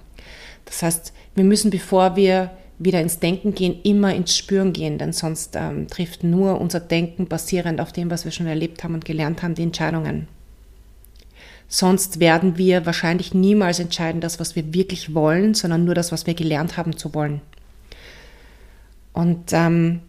Das 0.65 0.83
heißt, 0.83 1.12
wir 1.37 1.45
müssen, 1.45 1.71
bevor 1.71 2.17
wir 2.17 2.51
wieder 2.85 3.01
ins 3.01 3.19
Denken 3.19 3.55
gehen, 3.55 3.81
immer 3.83 4.15
ins 4.15 4.37
Spüren 4.37 4.73
gehen, 4.73 4.99
denn 4.99 5.12
sonst 5.12 5.57
ähm, 5.57 5.89
trifft 5.89 6.25
nur 6.25 6.61
unser 6.61 6.81
Denken 6.81 7.27
basierend 7.27 7.81
auf 7.81 7.93
dem, 7.93 8.11
was 8.11 8.25
wir 8.25 8.33
schon 8.33 8.47
erlebt 8.47 8.83
haben 8.85 8.95
und 8.95 9.05
gelernt 9.05 9.43
haben, 9.43 9.55
die 9.55 9.62
Entscheidungen. 9.62 10.29
Sonst 11.69 12.21
werden 12.21 12.59
wir 12.59 12.85
wahrscheinlich 12.85 13.33
niemals 13.33 13.79
entscheiden, 13.79 14.21
das, 14.21 14.39
was 14.39 14.57
wir 14.57 14.75
wirklich 14.75 15.15
wollen, 15.15 15.55
sondern 15.55 15.85
nur 15.85 15.95
das, 15.95 16.12
was 16.12 16.27
wir 16.27 16.35
gelernt 16.35 16.77
haben 16.77 16.97
zu 16.97 17.15
wollen. 17.15 17.41
Und 19.12 19.53
ähm, 19.53 20.01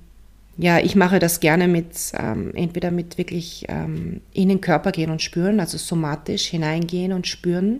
ja, 0.57 0.79
ich 0.79 0.95
mache 0.95 1.19
das 1.19 1.39
gerne 1.39 1.67
mit, 1.67 2.11
ähm, 2.17 2.51
entweder 2.53 2.91
mit 2.91 3.17
wirklich 3.17 3.65
ähm, 3.69 4.21
in 4.33 4.49
den 4.49 4.61
Körper 4.61 4.91
gehen 4.91 5.09
und 5.09 5.21
spüren, 5.21 5.59
also 5.59 5.77
somatisch 5.77 6.45
hineingehen 6.47 7.13
und 7.13 7.27
spüren. 7.27 7.79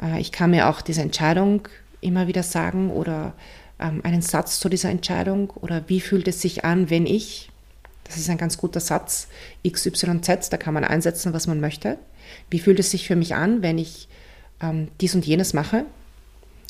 Äh, 0.00 0.20
ich 0.20 0.32
kann 0.32 0.50
mir 0.50 0.68
auch 0.68 0.80
diese 0.80 1.02
Entscheidung 1.02 1.68
immer 2.00 2.26
wieder 2.26 2.42
sagen 2.42 2.90
oder 2.90 3.34
ähm, 3.80 4.00
einen 4.04 4.22
Satz 4.22 4.60
zu 4.60 4.68
dieser 4.68 4.90
Entscheidung 4.90 5.50
oder 5.50 5.84
wie 5.88 6.00
fühlt 6.00 6.28
es 6.28 6.40
sich 6.40 6.64
an, 6.64 6.90
wenn 6.90 7.06
ich, 7.06 7.50
das 8.04 8.16
ist 8.16 8.30
ein 8.30 8.38
ganz 8.38 8.58
guter 8.58 8.80
Satz, 8.80 9.28
XYZ, 9.66 10.50
da 10.50 10.56
kann 10.56 10.74
man 10.74 10.84
einsetzen, 10.84 11.32
was 11.32 11.46
man 11.46 11.60
möchte. 11.60 11.98
Wie 12.50 12.58
fühlt 12.58 12.80
es 12.80 12.90
sich 12.90 13.06
für 13.06 13.16
mich 13.16 13.34
an, 13.34 13.62
wenn 13.62 13.78
ich 13.78 14.08
ähm, 14.60 14.88
dies 15.00 15.14
und 15.14 15.26
jenes 15.26 15.52
mache? 15.52 15.84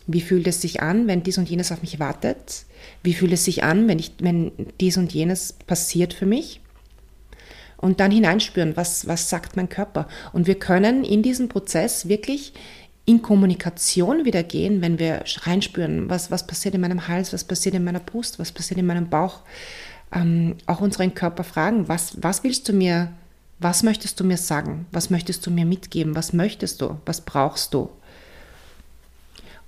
Wie 0.07 0.21
fühlt 0.21 0.47
es 0.47 0.63
sich 0.63 0.81
an, 0.81 1.07
wenn 1.07 1.23
dies 1.23 1.39
und 1.39 1.51
jenes 1.51 1.71
auf 1.71 1.83
mich 1.83 1.99
wartet? 1.99 2.65
Wie 3.03 3.15
fühlt 3.15 3.33
es 3.33 3.45
sich 3.45 3.63
an, 3.63 3.89
wenn, 3.89 3.99
ich, 3.99 4.13
wenn 4.21 4.53
dies 4.81 4.97
und 4.97 5.13
jenes 5.13 5.53
passiert 5.53 6.15
für 6.15 6.27
mich? 6.27 6.61
und 7.79 8.01
dann 8.01 8.11
hineinspüren, 8.11 8.77
was, 8.77 9.07
was 9.07 9.31
sagt 9.31 9.57
mein 9.57 9.69
Körper. 9.69 10.09
Und 10.33 10.47
wir 10.47 10.57
können 10.57 11.05
in 11.05 11.23
diesem 11.23 11.49
Prozess 11.49 12.09
wirklich 12.09 12.53
in 13.09 13.23
Kommunikation 13.23 14.27
wieder 14.27 14.43
gehen, 14.43 14.83
wenn 14.83 14.99
wir 14.99 15.25
reinspüren, 15.43 16.11
was, 16.11 16.31
was 16.31 16.47
passiert 16.47 16.75
in 16.75 16.83
meinem 16.83 17.09
Hals, 17.09 17.33
was 17.33 17.43
passiert 17.43 17.75
in 17.75 17.83
meiner 17.83 18.01
Brust, 18.01 18.39
was 18.39 18.53
passiert 18.53 18.79
in 18.79 18.85
meinem 18.85 19.09
Bauch. 19.09 19.41
Ähm, 20.13 20.57
auch 20.67 20.83
unseren 20.83 21.15
Körper 21.15 21.43
fragen, 21.43 21.89
was, 21.89 22.23
was 22.23 22.45
willst 22.45 22.69
du 22.69 22.75
mir, 22.75 23.11
was 23.61 23.83
möchtest 23.83 24.21
du 24.21 24.25
mir 24.25 24.37
sagen, 24.37 24.85
was 24.93 25.09
möchtest 25.09 25.47
du 25.47 25.51
mir 25.51 25.65
mitgeben, 25.65 26.15
was 26.15 26.35
möchtest 26.35 26.83
du, 26.83 26.99
was 27.07 27.23
brauchst 27.23 27.73
du. 27.73 27.89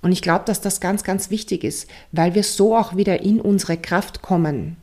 Und 0.03 0.11
ich 0.11 0.21
glaube, 0.21 0.45
dass 0.45 0.61
das 0.61 0.79
ganz, 0.79 1.03
ganz 1.03 1.31
wichtig 1.31 1.63
ist, 1.63 1.89
weil 2.11 2.35
wir 2.35 2.43
so 2.43 2.77
auch 2.77 2.95
wieder 2.95 3.21
in 3.21 3.41
unsere 3.41 3.77
Kraft 3.77 4.21
kommen 4.21 4.77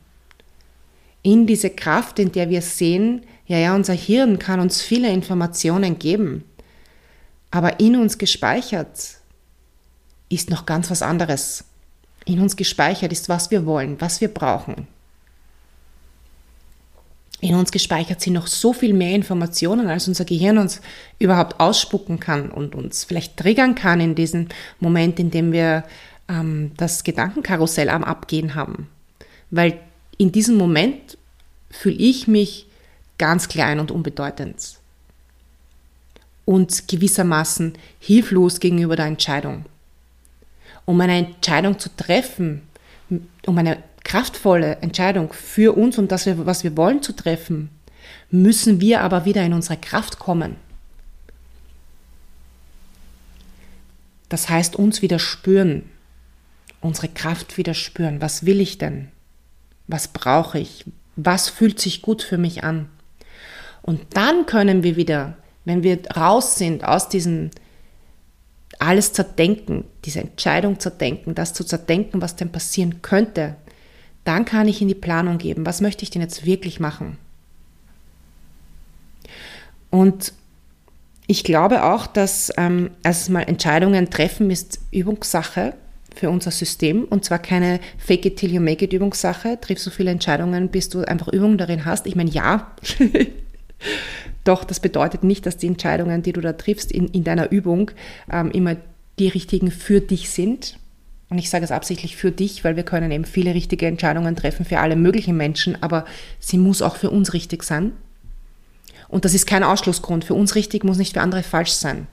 in 1.21 1.47
diese 1.47 1.69
Kraft, 1.69 2.19
in 2.19 2.31
der 2.31 2.49
wir 2.49 2.61
sehen, 2.61 3.23
ja, 3.45 3.57
ja, 3.57 3.75
unser 3.75 3.93
Hirn 3.93 4.39
kann 4.39 4.59
uns 4.59 4.81
viele 4.81 5.11
Informationen 5.11 5.99
geben, 5.99 6.43
aber 7.51 7.79
in 7.79 7.95
uns 7.95 8.17
gespeichert 8.17 9.17
ist 10.29 10.49
noch 10.49 10.65
ganz 10.65 10.89
was 10.91 11.01
anderes. 11.01 11.65
In 12.25 12.39
uns 12.39 12.55
gespeichert 12.55 13.11
ist, 13.11 13.29
was 13.29 13.49
wir 13.49 13.65
wollen, 13.65 13.99
was 13.99 14.21
wir 14.21 14.27
brauchen. 14.27 14.87
In 17.41 17.55
uns 17.55 17.71
gespeichert 17.71 18.19
sind 18.21 18.33
noch 18.33 18.47
so 18.47 18.73
viel 18.73 18.93
mehr 18.93 19.15
Informationen, 19.15 19.87
als 19.87 20.07
unser 20.07 20.25
Gehirn 20.25 20.57
uns 20.57 20.81
überhaupt 21.19 21.59
ausspucken 21.59 22.19
kann 22.19 22.51
und 22.51 22.75
uns 22.75 23.05
vielleicht 23.05 23.37
triggern 23.37 23.75
kann 23.75 24.01
in 24.01 24.13
diesem 24.13 24.49
Moment, 24.79 25.19
in 25.19 25.31
dem 25.31 25.53
wir 25.53 25.85
ähm, 26.27 26.71
das 26.75 27.03
Gedankenkarussell 27.05 27.89
am 27.89 28.03
Abgehen 28.03 28.55
haben. 28.55 28.89
Weil 29.51 29.79
in 30.17 30.33
diesem 30.33 30.57
Moment 30.57 31.17
fühle 31.71 31.95
ich 31.95 32.27
mich 32.27 32.67
ganz 33.17 33.47
klein 33.47 33.79
und 33.79 33.89
unbedeutend 33.89 34.78
und 36.49 36.87
gewissermaßen 36.87 37.73
hilflos 37.99 38.59
gegenüber 38.59 38.95
der 38.95 39.05
Entscheidung. 39.05 39.65
Um 40.85 40.99
eine 40.99 41.17
Entscheidung 41.17 41.77
zu 41.77 41.95
treffen, 41.95 42.63
um 43.45 43.55
eine 43.55 43.83
kraftvolle 44.03 44.77
Entscheidung 44.77 45.31
für 45.31 45.77
uns 45.77 45.99
und 45.99 46.11
das, 46.11 46.25
was 46.25 46.63
wir 46.63 46.75
wollen, 46.75 47.03
zu 47.03 47.15
treffen, 47.15 47.69
müssen 48.31 48.81
wir 48.81 49.01
aber 49.01 49.25
wieder 49.25 49.43
in 49.43 49.53
unsere 49.53 49.77
Kraft 49.77 50.17
kommen. 50.17 50.55
Das 54.27 54.49
heißt, 54.49 54.75
uns 54.75 55.03
wieder 55.03 55.19
spüren, 55.19 55.83
unsere 56.81 57.09
Kraft 57.09 57.59
wieder 57.59 57.75
spüren. 57.75 58.21
Was 58.21 58.47
will 58.47 58.59
ich 58.59 58.79
denn? 58.79 59.09
Was 59.85 60.07
brauche 60.07 60.57
ich? 60.57 60.85
Was 61.15 61.47
fühlt 61.47 61.79
sich 61.79 62.01
gut 62.01 62.23
für 62.23 62.39
mich 62.39 62.63
an? 62.63 62.89
Und 63.83 64.01
dann 64.15 64.47
können 64.47 64.81
wir 64.81 64.95
wieder, 64.95 65.37
wenn 65.65 65.83
wir 65.83 65.99
raus 66.15 66.55
sind 66.55 66.83
aus 66.83 67.09
diesem 67.09 67.51
alles 68.79 69.11
zerdenken, 69.13 69.83
diese 70.05 70.21
Entscheidung 70.21 70.79
zerdenken, 70.79 71.35
das 71.35 71.53
zu 71.53 71.63
zerdenken, 71.63 72.21
was 72.21 72.37
denn 72.37 72.51
passieren 72.51 73.01
könnte, 73.01 73.55
dann 74.23 74.45
kann 74.45 74.67
ich 74.67 74.81
in 74.81 74.87
die 74.87 74.95
Planung 74.95 75.37
geben, 75.37 75.65
was 75.65 75.81
möchte 75.81 76.03
ich 76.03 76.09
denn 76.09 76.21
jetzt 76.21 76.45
wirklich 76.45 76.79
machen? 76.79 77.17
Und 79.89 80.33
ich 81.27 81.43
glaube 81.43 81.83
auch, 81.83 82.07
dass 82.07 82.51
ähm, 82.57 82.91
erstmal 83.03 83.43
Entscheidungen 83.43 84.09
treffen 84.09 84.49
ist 84.49 84.79
Übungssache 84.91 85.73
für 86.15 86.29
unser 86.29 86.51
System 86.51 87.03
und 87.03 87.23
zwar 87.25 87.39
keine 87.39 87.79
Fake 87.97 88.25
it 88.25 88.37
till 88.37 88.51
you 88.51 88.61
make 88.61 88.83
it 88.83 88.93
Übungssache. 88.93 89.59
Triff 89.61 89.79
so 89.79 89.91
viele 89.91 90.11
Entscheidungen, 90.11 90.69
bis 90.69 90.89
du 90.89 91.01
einfach 91.01 91.27
Übung 91.27 91.57
darin 91.57 91.85
hast. 91.85 92.07
Ich 92.07 92.15
meine, 92.15 92.29
ja, 92.29 92.71
doch 94.43 94.63
das 94.63 94.79
bedeutet 94.79 95.23
nicht, 95.23 95.45
dass 95.45 95.57
die 95.57 95.67
Entscheidungen, 95.67 96.21
die 96.21 96.33
du 96.33 96.41
da 96.41 96.53
triffst 96.53 96.91
in, 96.91 97.07
in 97.09 97.23
deiner 97.23 97.51
Übung, 97.51 97.91
ähm, 98.31 98.51
immer 98.51 98.77
die 99.19 99.27
richtigen 99.27 99.71
für 99.71 100.01
dich 100.01 100.29
sind. 100.29 100.79
Und 101.29 101.37
ich 101.37 101.49
sage 101.49 101.63
es 101.63 101.71
absichtlich 101.71 102.15
für 102.15 102.31
dich, 102.31 102.63
weil 102.63 102.75
wir 102.75 102.83
können 102.83 103.11
eben 103.11 103.25
viele 103.25 103.53
richtige 103.53 103.85
Entscheidungen 103.85 104.35
treffen 104.35 104.65
für 104.65 104.79
alle 104.79 104.95
möglichen 104.95 105.37
Menschen, 105.37 105.81
aber 105.81 106.05
sie 106.39 106.57
muss 106.57 106.81
auch 106.81 106.95
für 106.95 107.11
uns 107.11 107.33
richtig 107.33 107.63
sein. 107.63 107.91
Und 109.07 109.25
das 109.25 109.33
ist 109.33 109.45
kein 109.45 109.63
Ausschlussgrund. 109.63 110.23
Für 110.23 110.35
uns 110.35 110.55
richtig 110.55 110.83
muss 110.83 110.97
nicht 110.97 111.13
für 111.13 111.21
andere 111.21 111.43
falsch 111.43 111.71
sein. 111.71 112.07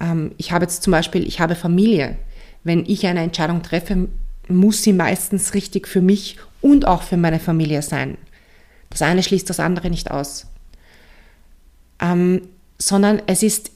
Ähm, 0.00 0.32
ich 0.36 0.52
habe 0.52 0.64
jetzt 0.64 0.82
zum 0.82 0.90
Beispiel, 0.90 1.26
ich 1.26 1.40
habe 1.40 1.54
Familie. 1.54 2.16
Wenn 2.64 2.84
ich 2.86 3.06
eine 3.06 3.20
Entscheidung 3.20 3.62
treffe, 3.62 4.08
muss 4.48 4.82
sie 4.82 4.92
meistens 4.92 5.54
richtig 5.54 5.88
für 5.88 6.02
mich 6.02 6.38
und 6.60 6.86
auch 6.86 7.02
für 7.02 7.16
meine 7.16 7.38
Familie 7.38 7.82
sein. 7.82 8.18
Das 8.90 9.02
eine 9.02 9.22
schließt 9.22 9.48
das 9.48 9.60
andere 9.60 9.90
nicht 9.90 10.10
aus. 10.10 10.46
Ähm, 12.00 12.42
sondern 12.78 13.22
es 13.26 13.42
ist 13.42 13.70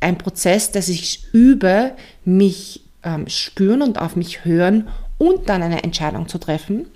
ein 0.00 0.18
Prozess, 0.18 0.72
dass 0.72 0.88
ich 0.88 1.26
übe, 1.32 1.92
mich 2.24 2.82
ähm, 3.02 3.28
spüren 3.28 3.82
und 3.82 3.98
auf 3.98 4.16
mich 4.16 4.44
hören 4.44 4.88
und 5.18 5.48
dann 5.48 5.62
eine 5.62 5.82
Entscheidung 5.82 6.28
zu 6.28 6.38
treffen. 6.38 6.86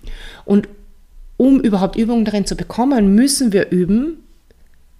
Und 0.44 0.68
um 1.36 1.60
überhaupt 1.60 1.96
Übungen 1.96 2.24
darin 2.24 2.46
zu 2.46 2.56
bekommen, 2.56 3.14
müssen 3.14 3.52
wir 3.52 3.70
üben. 3.70 4.22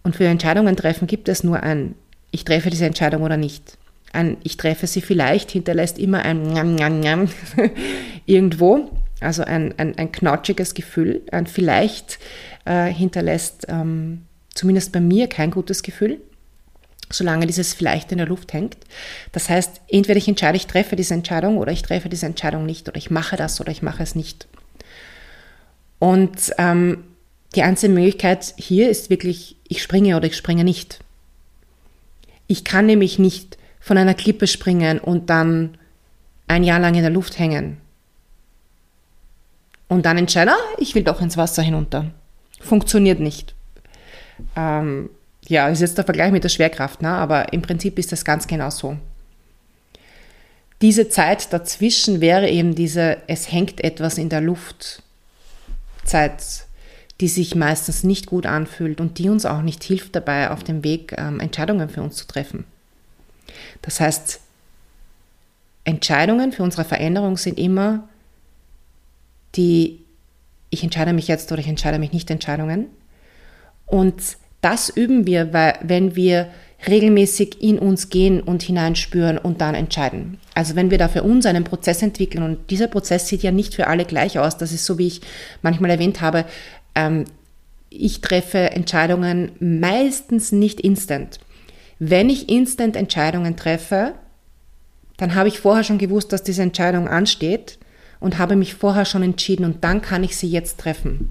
Und 0.02 0.16
für 0.16 0.24
Entscheidungen 0.24 0.76
treffen 0.76 1.06
gibt 1.06 1.28
es 1.28 1.44
nur 1.44 1.62
ein 1.62 1.94
ich 2.30 2.44
treffe 2.44 2.70
diese 2.70 2.86
Entscheidung 2.86 3.22
oder 3.22 3.36
nicht. 3.36 3.76
Ein 4.12 4.36
ich 4.42 4.56
treffe 4.56 4.86
sie 4.86 5.00
vielleicht 5.00 5.50
hinterlässt 5.50 5.98
immer 5.98 6.20
ein 6.20 6.42
Njam, 6.42 6.74
Njam, 6.74 7.00
Njam 7.00 7.28
irgendwo, 8.26 8.90
also 9.20 9.42
ein, 9.44 9.74
ein, 9.78 9.96
ein 9.98 10.12
knatschiges 10.12 10.74
Gefühl. 10.74 11.22
Ein 11.30 11.46
vielleicht 11.46 12.18
äh, 12.64 12.87
hinterlässt 12.87 13.66
ähm, 13.68 14.22
zumindest 14.54 14.92
bei 14.92 15.00
mir 15.00 15.28
kein 15.28 15.50
gutes 15.50 15.83
Gefühl, 15.83 16.20
solange 17.11 17.46
dieses 17.46 17.74
vielleicht 17.74 18.12
in 18.12 18.18
der 18.18 18.26
Luft 18.26 18.52
hängt. 18.52 18.76
Das 19.33 19.48
heißt, 19.48 19.80
entweder 19.88 20.18
ich 20.18 20.28
entscheide, 20.28 20.56
ich 20.56 20.66
treffe 20.66 20.96
diese 20.96 21.14
Entscheidung 21.14 21.59
oder 21.59 21.72
ich 21.72 21.83
treffe 21.83 22.09
diese 22.09 22.26
Entscheidung 22.26 22.66
nicht 22.66 22.88
oder 22.88 22.96
ich 22.96 23.11
mache 23.11 23.37
das 23.37 23.61
oder 23.61 23.70
ich 23.70 23.83
mache 23.83 24.02
es 24.02 24.14
nicht. 24.14 24.46
Und 25.98 26.52
ähm, 26.59 27.04
die 27.54 27.62
einzige 27.62 27.92
Möglichkeit 27.92 28.54
hier 28.56 28.90
ist 28.90 29.11
wirklich, 29.11 29.56
ich 29.68 29.83
springe 29.83 30.16
oder 30.16 30.26
ich 30.26 30.37
springe 30.37 30.64
nicht. 30.64 31.00
Ich 32.46 32.64
kann 32.64 32.87
nämlich 32.87 33.18
nicht 33.18 33.59
von 33.80 33.98
einer 33.98 34.14
Klippe 34.14 34.46
springen 34.46 34.98
und 34.98 35.30
dann 35.30 35.76
ein 36.48 36.64
Jahr 36.64 36.80
lang 36.80 36.94
in 36.94 37.02
der 37.02 37.11
Luft 37.11 37.38
hängen. 37.38 37.78
Und 39.90 40.07
dann 40.07 40.16
entscheiden, 40.16 40.55
ah, 40.55 40.74
ich 40.79 40.94
will 40.94 41.05
doch 41.05 41.20
ins 41.20 41.37
Wasser 41.37 41.62
hinunter. 41.62 42.07
Funktioniert 42.61 43.20
nicht. 43.20 43.55
Ähm, 44.57 45.11
ja, 45.46 45.68
ist 45.68 45.81
jetzt 45.81 45.98
der 45.98 46.07
Vergleich 46.07 46.33
mit 46.33 46.44
der 46.44 46.48
Schwerkraft, 46.48 47.03
ne? 47.03 47.11
aber 47.11 47.53
im 47.53 47.61
Prinzip 47.61 47.98
ist 47.98 48.12
das 48.12 48.24
ganz 48.24 48.46
genau 48.46 48.70
so. 48.70 48.96
Diese 50.81 51.11
Zeit 51.11 51.53
dazwischen 51.53 52.22
wäre 52.22 52.48
eben 52.48 52.74
diese, 52.74 53.18
es 53.26 53.53
hängt 53.53 53.85
etwas 53.85 54.16
in 54.16 54.31
der 54.31 54.40
Luft 54.40 55.03
Zeit 56.05 56.64
die 57.20 57.29
sich 57.29 57.55
meistens 57.55 58.03
nicht 58.03 58.26
gut 58.26 58.46
anfühlt 58.46 59.00
und 59.00 59.18
die 59.18 59.29
uns 59.29 59.44
auch 59.44 59.61
nicht 59.61 59.85
hilft 59.85 60.16
dabei, 60.16 60.50
auf 60.50 60.64
dem 60.64 60.83
Weg 60.83 61.14
ähm, 61.18 61.38
Entscheidungen 61.38 61.90
für 61.90 62.03
uns 62.03 62.16
zu 62.16 62.26
treffen. 62.26 62.64
Das 63.83 64.00
heißt, 64.00 64.40
Entscheidungen 65.85 66.53
für 66.53 66.62
unsere 66.62 66.85
Veränderung 66.85 67.37
sind 67.37 67.59
immer 67.59 68.09
die 69.56 70.00
ich 70.70 70.84
entscheide 70.84 71.12
mich 71.12 71.28
jetzt 71.28 71.50
oder 71.50 71.60
ich 71.60 71.68
entscheide 71.68 71.98
mich 71.98 72.12
nicht 72.12 72.30
Entscheidungen. 72.30 72.86
Und 73.86 74.22
das 74.60 74.88
üben 74.88 75.26
wir, 75.26 75.52
weil 75.52 75.74
wenn 75.82 76.14
wir 76.14 76.48
regelmäßig 76.86 77.62
in 77.62 77.78
uns 77.78 78.08
gehen 78.08 78.40
und 78.40 78.62
hineinspüren 78.62 79.36
und 79.36 79.60
dann 79.60 79.74
entscheiden. 79.74 80.38
Also 80.54 80.76
wenn 80.76 80.90
wir 80.90 80.96
da 80.96 81.08
für 81.08 81.22
uns 81.22 81.44
einen 81.44 81.64
Prozess 81.64 82.02
entwickeln 82.02 82.42
und 82.42 82.70
dieser 82.70 82.86
Prozess 82.86 83.28
sieht 83.28 83.42
ja 83.42 83.50
nicht 83.50 83.74
für 83.74 83.86
alle 83.86 84.06
gleich 84.06 84.38
aus, 84.38 84.56
das 84.56 84.72
ist 84.72 84.86
so, 84.86 84.96
wie 84.96 85.08
ich 85.08 85.20
manchmal 85.60 85.90
erwähnt 85.90 86.20
habe, 86.20 86.46
ähm, 86.94 87.24
ich 87.90 88.20
treffe 88.20 88.70
Entscheidungen 88.70 89.52
meistens 89.58 90.52
nicht 90.52 90.80
instant. 90.80 91.40
Wenn 91.98 92.30
ich 92.30 92.48
instant 92.48 92.96
Entscheidungen 92.96 93.56
treffe, 93.56 94.14
dann 95.18 95.34
habe 95.34 95.48
ich 95.48 95.60
vorher 95.60 95.84
schon 95.84 95.98
gewusst, 95.98 96.32
dass 96.32 96.44
diese 96.44 96.62
Entscheidung 96.62 97.08
ansteht 97.08 97.79
und 98.20 98.38
habe 98.38 98.56
mich 98.56 98.74
vorher 98.74 99.04
schon 99.04 99.22
entschieden 99.22 99.64
und 99.64 99.83
dann 99.83 100.02
kann 100.02 100.22
ich 100.22 100.37
sie 100.37 100.48
jetzt 100.48 100.78
treffen. 100.78 101.30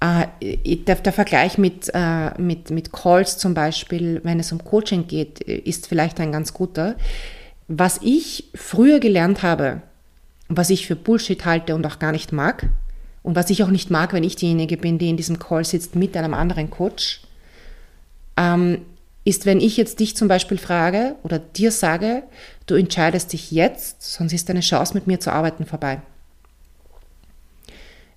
Äh, 0.00 0.76
der, 0.76 0.96
der, 0.96 1.12
Vergleich 1.12 1.58
mit, 1.58 1.90
äh, 1.92 2.40
mit, 2.40 2.70
mit 2.70 2.92
Calls 2.92 3.38
zum 3.38 3.54
Beispiel, 3.54 4.20
wenn 4.24 4.40
es 4.40 4.52
um 4.52 4.62
Coaching 4.64 5.06
geht, 5.06 5.40
ist 5.40 5.86
vielleicht 5.86 6.20
ein 6.20 6.32
ganz 6.32 6.54
guter. 6.54 6.96
Was 7.66 8.00
ich 8.02 8.50
früher 8.54 9.00
gelernt 9.00 9.42
habe, 9.42 9.82
was 10.48 10.70
ich 10.70 10.86
für 10.86 10.96
Bullshit 10.96 11.44
halte 11.44 11.74
und 11.74 11.86
auch 11.86 11.98
gar 11.98 12.12
nicht 12.12 12.32
mag, 12.32 12.68
und 13.22 13.36
was 13.36 13.50
ich 13.50 13.62
auch 13.62 13.68
nicht 13.68 13.90
mag, 13.90 14.14
wenn 14.14 14.24
ich 14.24 14.36
diejenige 14.36 14.78
bin, 14.78 14.98
die 14.98 15.10
in 15.10 15.18
diesem 15.18 15.38
Call 15.38 15.64
sitzt 15.64 15.94
mit 15.94 16.16
einem 16.16 16.32
anderen 16.32 16.70
Coach, 16.70 17.20
ähm, 18.38 18.78
ist, 19.28 19.44
wenn 19.44 19.60
ich 19.60 19.76
jetzt 19.76 20.00
dich 20.00 20.16
zum 20.16 20.26
Beispiel 20.26 20.56
frage 20.56 21.14
oder 21.22 21.38
dir 21.38 21.70
sage, 21.70 22.22
du 22.66 22.74
entscheidest 22.74 23.32
dich 23.32 23.50
jetzt, 23.50 24.02
sonst 24.02 24.32
ist 24.32 24.48
deine 24.48 24.60
Chance 24.60 24.94
mit 24.94 25.06
mir 25.06 25.20
zu 25.20 25.30
arbeiten 25.30 25.66
vorbei. 25.66 26.00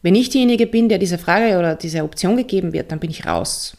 Wenn 0.02 0.16
ich 0.16 0.30
diejenige 0.30 0.68
bin, 0.68 0.88
der 0.88 1.00
diese 1.00 1.18
Frage 1.18 1.60
oder 1.60 1.76
diese 1.76 2.04
Option 2.04 2.38
gegeben 2.38 2.72
wird, 2.72 2.92
dann 2.92 3.00
bin 3.00 3.12
ich 3.12 3.26
raus. 3.26 3.76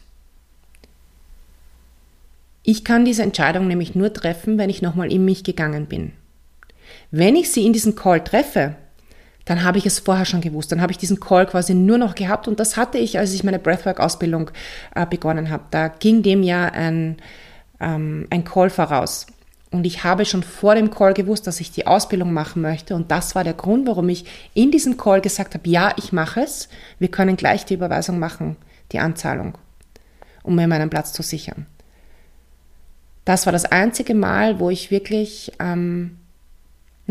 Ich 2.62 2.85
kann 2.85 3.05
diese 3.05 3.23
Entscheidung 3.23 3.66
nämlich 3.66 3.95
nur 3.95 4.12
treffen, 4.12 4.59
wenn 4.59 4.71
ich 4.71 4.83
nochmal 4.83 5.11
in 5.11 5.25
mich 5.25 5.42
gegangen 5.42 5.87
bin. 5.87 6.12
Wenn 7.11 7.35
ich 7.35 7.51
sie 7.51 7.64
in 7.66 7.73
diesen 7.73 7.97
Call 7.97 8.23
treffe, 8.23 8.77
dann 9.44 9.64
habe 9.64 9.78
ich 9.78 9.87
es 9.87 9.98
vorher 9.98 10.24
schon 10.24 10.40
gewusst. 10.40 10.72
Dann 10.72 10.81
habe 10.81 10.92
ich 10.92 10.98
diesen 10.98 11.20
Call 11.20 11.46
quasi 11.46 11.74
nur 11.74 11.98
noch 11.98 12.14
gehabt 12.14 12.48
und 12.48 12.61
das 12.61 12.76
hatte 12.76 12.98
ich, 12.98 13.18
als 13.18 13.33
ich 13.33 13.44
meine 13.44 13.59
Breathwork-Ausbildung 13.59 14.50
äh, 14.94 15.07
begonnen 15.07 15.50
habe. 15.50 15.64
Da 15.70 15.88
ging 15.88 16.22
dem 16.22 16.42
ja 16.42 16.66
ein, 16.66 17.16
ähm, 17.81 18.26
ein 18.31 18.44
Call 18.44 18.70
voraus. 18.70 19.26
Und 19.72 19.87
ich 19.87 20.05
habe 20.05 20.26
schon 20.26 20.42
vor 20.42 20.74
dem 20.74 20.90
Call 20.90 21.14
gewusst, 21.14 21.46
dass 21.46 21.59
ich 21.59 21.70
die 21.70 21.87
Ausbildung 21.87 22.33
machen 22.33 22.61
möchte. 22.61 22.94
Und 22.94 23.11
das 23.11 23.35
war 23.35 23.42
der 23.42 23.55
Grund, 23.55 23.88
warum 23.88 24.09
ich 24.11 24.26
in 24.52 24.70
diesem 24.70 24.98
Call 24.98 25.22
gesagt 25.22 25.55
habe, 25.55 25.68
ja, 25.68 25.94
ich 25.96 26.12
mache 26.12 26.42
es. 26.42 26.68
Wir 26.98 27.09
können 27.09 27.37
gleich 27.37 27.64
die 27.64 27.74
Überweisung 27.74 28.18
machen, 28.18 28.57
die 28.92 28.98
Anzahlung, 28.98 29.57
um 30.42 30.57
mir 30.57 30.68
meinen 30.68 30.90
Platz 30.90 31.14
zu 31.14 31.22
sichern. 31.22 31.66
Das 33.24 33.46
war 33.46 33.52
das 33.52 33.64
einzige 33.64 34.14
Mal, 34.14 34.61
wo 34.61 34.68
ich 34.68 34.90
wirklich, 34.90 35.52
ähm, 35.59 36.18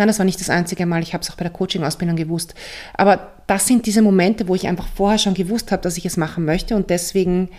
nein, 0.02 0.08
das 0.08 0.20
war 0.20 0.26
nicht 0.26 0.40
das 0.40 0.50
einzige 0.50 0.86
Mal, 0.88 1.04
ich 1.04 1.14
habe 1.14 1.22
es 1.22 1.30
auch 1.30 1.36
bei 1.36 1.44
der 1.44 1.54
Coaching-Ausbildung 1.54 2.16
gewusst, 2.16 2.56
aber 2.96 3.32
das 3.46 3.68
sind 3.68 3.86
diese 3.86 4.02
Momente, 4.02 4.48
wo 4.48 4.56
ich 4.56 4.68
einfach 4.68 4.88
vorher 4.88 5.20
schon 5.20 5.36
gewusst 5.36 5.72
habe, 5.72 5.84
dass 5.84 5.98
ich 5.98 6.06
es 6.06 6.18
machen 6.18 6.44
möchte 6.44 6.76
und 6.76 6.90
deswegen 6.90 7.50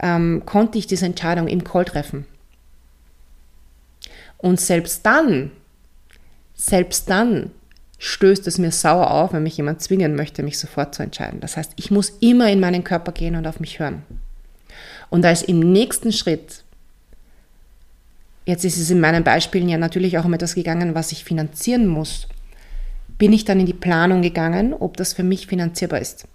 ähm, 0.00 0.42
konnte 0.44 0.76
ich 0.76 0.86
diese 0.86 1.06
Entscheidung 1.06 1.48
im 1.48 1.64
Call 1.64 1.86
treffen. 1.86 2.26
Und 4.36 4.60
selbst 4.60 5.06
dann, 5.06 5.50
selbst 6.54 7.08
dann 7.08 7.50
stößt 7.98 8.46
es 8.46 8.58
mir 8.58 8.72
sauer 8.72 9.10
auf, 9.10 9.32
wenn 9.32 9.42
mich 9.42 9.56
jemand 9.56 9.80
zwingen 9.80 10.14
möchte, 10.14 10.42
mich 10.42 10.58
sofort 10.58 10.94
zu 10.94 11.02
entscheiden. 11.02 11.40
Das 11.40 11.56
heißt, 11.56 11.72
ich 11.76 11.90
muss 11.90 12.10
immer 12.20 12.50
in 12.50 12.60
meinen 12.60 12.84
Körper 12.84 13.12
gehen 13.12 13.36
und 13.36 13.46
auf 13.46 13.60
mich 13.60 13.78
hören. 13.78 14.02
Und 15.08 15.24
als 15.24 15.40
im 15.40 15.60
nächsten 15.60 16.12
Schritt 16.12 16.64
Jetzt 18.46 18.64
ist 18.64 18.78
es 18.78 18.90
in 18.90 19.00
meinen 19.00 19.24
Beispielen 19.24 19.68
ja 19.68 19.76
natürlich 19.76 20.16
auch 20.16 20.24
um 20.24 20.32
etwas 20.32 20.54
gegangen, 20.54 20.94
was 20.94 21.10
ich 21.10 21.24
finanzieren 21.24 21.86
muss. 21.88 22.28
Bin 23.18 23.32
ich 23.32 23.44
dann 23.44 23.58
in 23.58 23.66
die 23.66 23.74
Planung 23.74 24.22
gegangen, 24.22 24.72
ob 24.72 24.96
das 24.96 25.12
für 25.12 25.24
mich 25.24 25.48
finanzierbar 25.48 26.00
ist. 26.00 26.28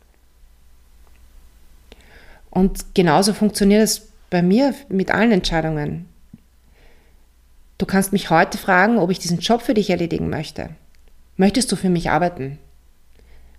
Und 2.50 2.94
genauso 2.94 3.34
funktioniert 3.34 3.84
es 3.84 4.10
bei 4.30 4.42
mir 4.42 4.76
mit 4.90 5.10
allen 5.10 5.32
Entscheidungen. 5.32 6.06
Du 7.78 7.86
kannst 7.86 8.12
mich 8.12 8.30
heute 8.30 8.58
fragen, 8.58 8.98
ob 8.98 9.10
ich 9.10 9.20
diesen 9.20 9.40
Job 9.40 9.62
für 9.62 9.74
dich 9.74 9.90
erledigen 9.90 10.30
möchte. 10.30 10.70
Möchtest 11.38 11.72
du 11.72 11.78
für 11.78 11.90
mich 11.90 12.10
arbeiten? 12.10 12.60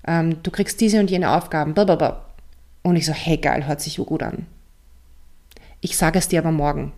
Ähm, 0.07 0.43
du 0.43 0.51
kriegst 0.51 0.81
diese 0.81 1.01
und 1.01 1.11
jene 1.11 1.31
Aufgaben. 1.31 1.73
Blablabla. 1.73 2.27
Und 2.83 2.97
ich 2.97 3.07
so, 3.07 3.12
hey 3.12 3.38
geil, 3.38 3.67
hört 3.67 3.81
sich 3.81 3.95
so 3.95 4.05
gut 4.05 4.23
an. 4.23 4.47
Ich 5.81 5.97
sage 5.97 6.19
es 6.19 6.29
dir 6.29 6.41
aber 6.41 6.53
morgen. 6.53 6.93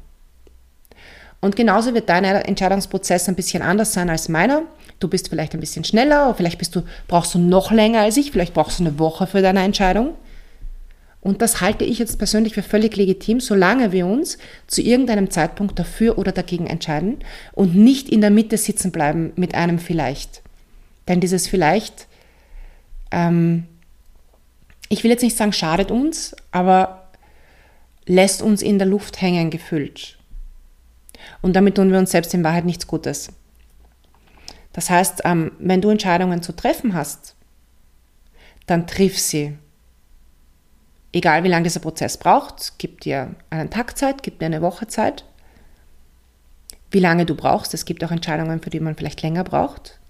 Und 1.44 1.56
genauso 1.56 1.92
wird 1.92 2.08
dein 2.08 2.24
Entscheidungsprozess 2.24 3.28
ein 3.28 3.34
bisschen 3.34 3.62
anders 3.62 3.92
sein 3.92 4.08
als 4.08 4.30
meiner. 4.30 4.62
Du 4.98 5.08
bist 5.08 5.28
vielleicht 5.28 5.52
ein 5.52 5.60
bisschen 5.60 5.84
schneller, 5.84 6.34
vielleicht 6.34 6.56
bist 6.56 6.74
du, 6.74 6.80
brauchst 7.06 7.34
du 7.34 7.38
noch 7.38 7.70
länger 7.70 8.00
als 8.00 8.16
ich, 8.16 8.32
vielleicht 8.32 8.54
brauchst 8.54 8.80
du 8.80 8.84
eine 8.84 8.98
Woche 8.98 9.26
für 9.26 9.42
deine 9.42 9.62
Entscheidung. 9.62 10.14
Und 11.20 11.42
das 11.42 11.60
halte 11.60 11.84
ich 11.84 11.98
jetzt 11.98 12.16
persönlich 12.16 12.54
für 12.54 12.62
völlig 12.62 12.96
legitim, 12.96 13.40
solange 13.40 13.92
wir 13.92 14.06
uns 14.06 14.38
zu 14.68 14.80
irgendeinem 14.80 15.30
Zeitpunkt 15.30 15.78
dafür 15.78 16.16
oder 16.16 16.32
dagegen 16.32 16.66
entscheiden 16.66 17.18
und 17.52 17.74
nicht 17.74 18.08
in 18.08 18.22
der 18.22 18.30
Mitte 18.30 18.56
sitzen 18.56 18.90
bleiben 18.90 19.34
mit 19.36 19.54
einem 19.54 19.78
vielleicht. 19.78 20.40
Denn 21.08 21.20
dieses 21.20 21.46
vielleicht, 21.46 22.06
ähm, 23.10 23.64
ich 24.88 25.04
will 25.04 25.10
jetzt 25.10 25.22
nicht 25.22 25.36
sagen, 25.36 25.52
schadet 25.52 25.90
uns, 25.90 26.34
aber 26.52 27.10
lässt 28.06 28.40
uns 28.40 28.62
in 28.62 28.78
der 28.78 28.88
Luft 28.88 29.20
hängen 29.20 29.50
gefüllt. 29.50 30.16
Und 31.42 31.54
damit 31.54 31.76
tun 31.76 31.92
wir 31.92 31.98
uns 31.98 32.10
selbst 32.10 32.34
in 32.34 32.44
Wahrheit 32.44 32.64
nichts 32.64 32.86
Gutes. 32.86 33.32
Das 34.72 34.90
heißt, 34.90 35.22
ähm, 35.24 35.52
wenn 35.58 35.80
du 35.80 35.88
Entscheidungen 35.88 36.42
zu 36.42 36.52
treffen 36.52 36.94
hast, 36.94 37.36
dann 38.66 38.86
triff 38.86 39.18
sie. 39.18 39.56
Egal 41.12 41.44
wie 41.44 41.48
lange 41.48 41.62
dieser 41.62 41.80
Prozess 41.80 42.16
braucht, 42.16 42.72
gib 42.78 43.00
dir 43.00 43.36
einen 43.50 43.70
Tag 43.70 43.96
Zeit, 43.96 44.22
gib 44.22 44.40
dir 44.40 44.46
eine 44.46 44.62
Woche 44.62 44.88
Zeit. 44.88 45.24
Wie 46.90 46.98
lange 46.98 47.24
du 47.24 47.36
brauchst, 47.36 47.72
es 47.72 47.84
gibt 47.84 48.02
auch 48.02 48.10
Entscheidungen, 48.10 48.60
für 48.60 48.70
die 48.70 48.80
man 48.80 48.96
vielleicht 48.96 49.22
länger 49.22 49.44
braucht. 49.44 50.00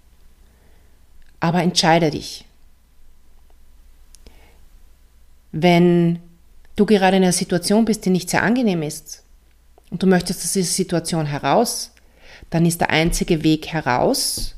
Aber 1.39 1.61
entscheide 1.61 2.09
dich. 2.09 2.45
Wenn 5.51 6.19
du 6.75 6.85
gerade 6.87 7.17
in 7.17 7.23
einer 7.23 7.31
Situation 7.31 7.85
bist, 7.85 8.05
die 8.05 8.09
nicht 8.09 8.29
sehr 8.29 8.43
angenehm 8.43 8.81
ist, 8.81 9.24
und 9.89 10.03
du 10.03 10.07
möchtest 10.07 10.43
aus 10.43 10.53
dieser 10.53 10.71
Situation 10.71 11.25
heraus, 11.25 11.91
dann 12.49 12.65
ist 12.65 12.81
der 12.81 12.89
einzige 12.89 13.43
Weg 13.43 13.67
heraus, 13.67 14.55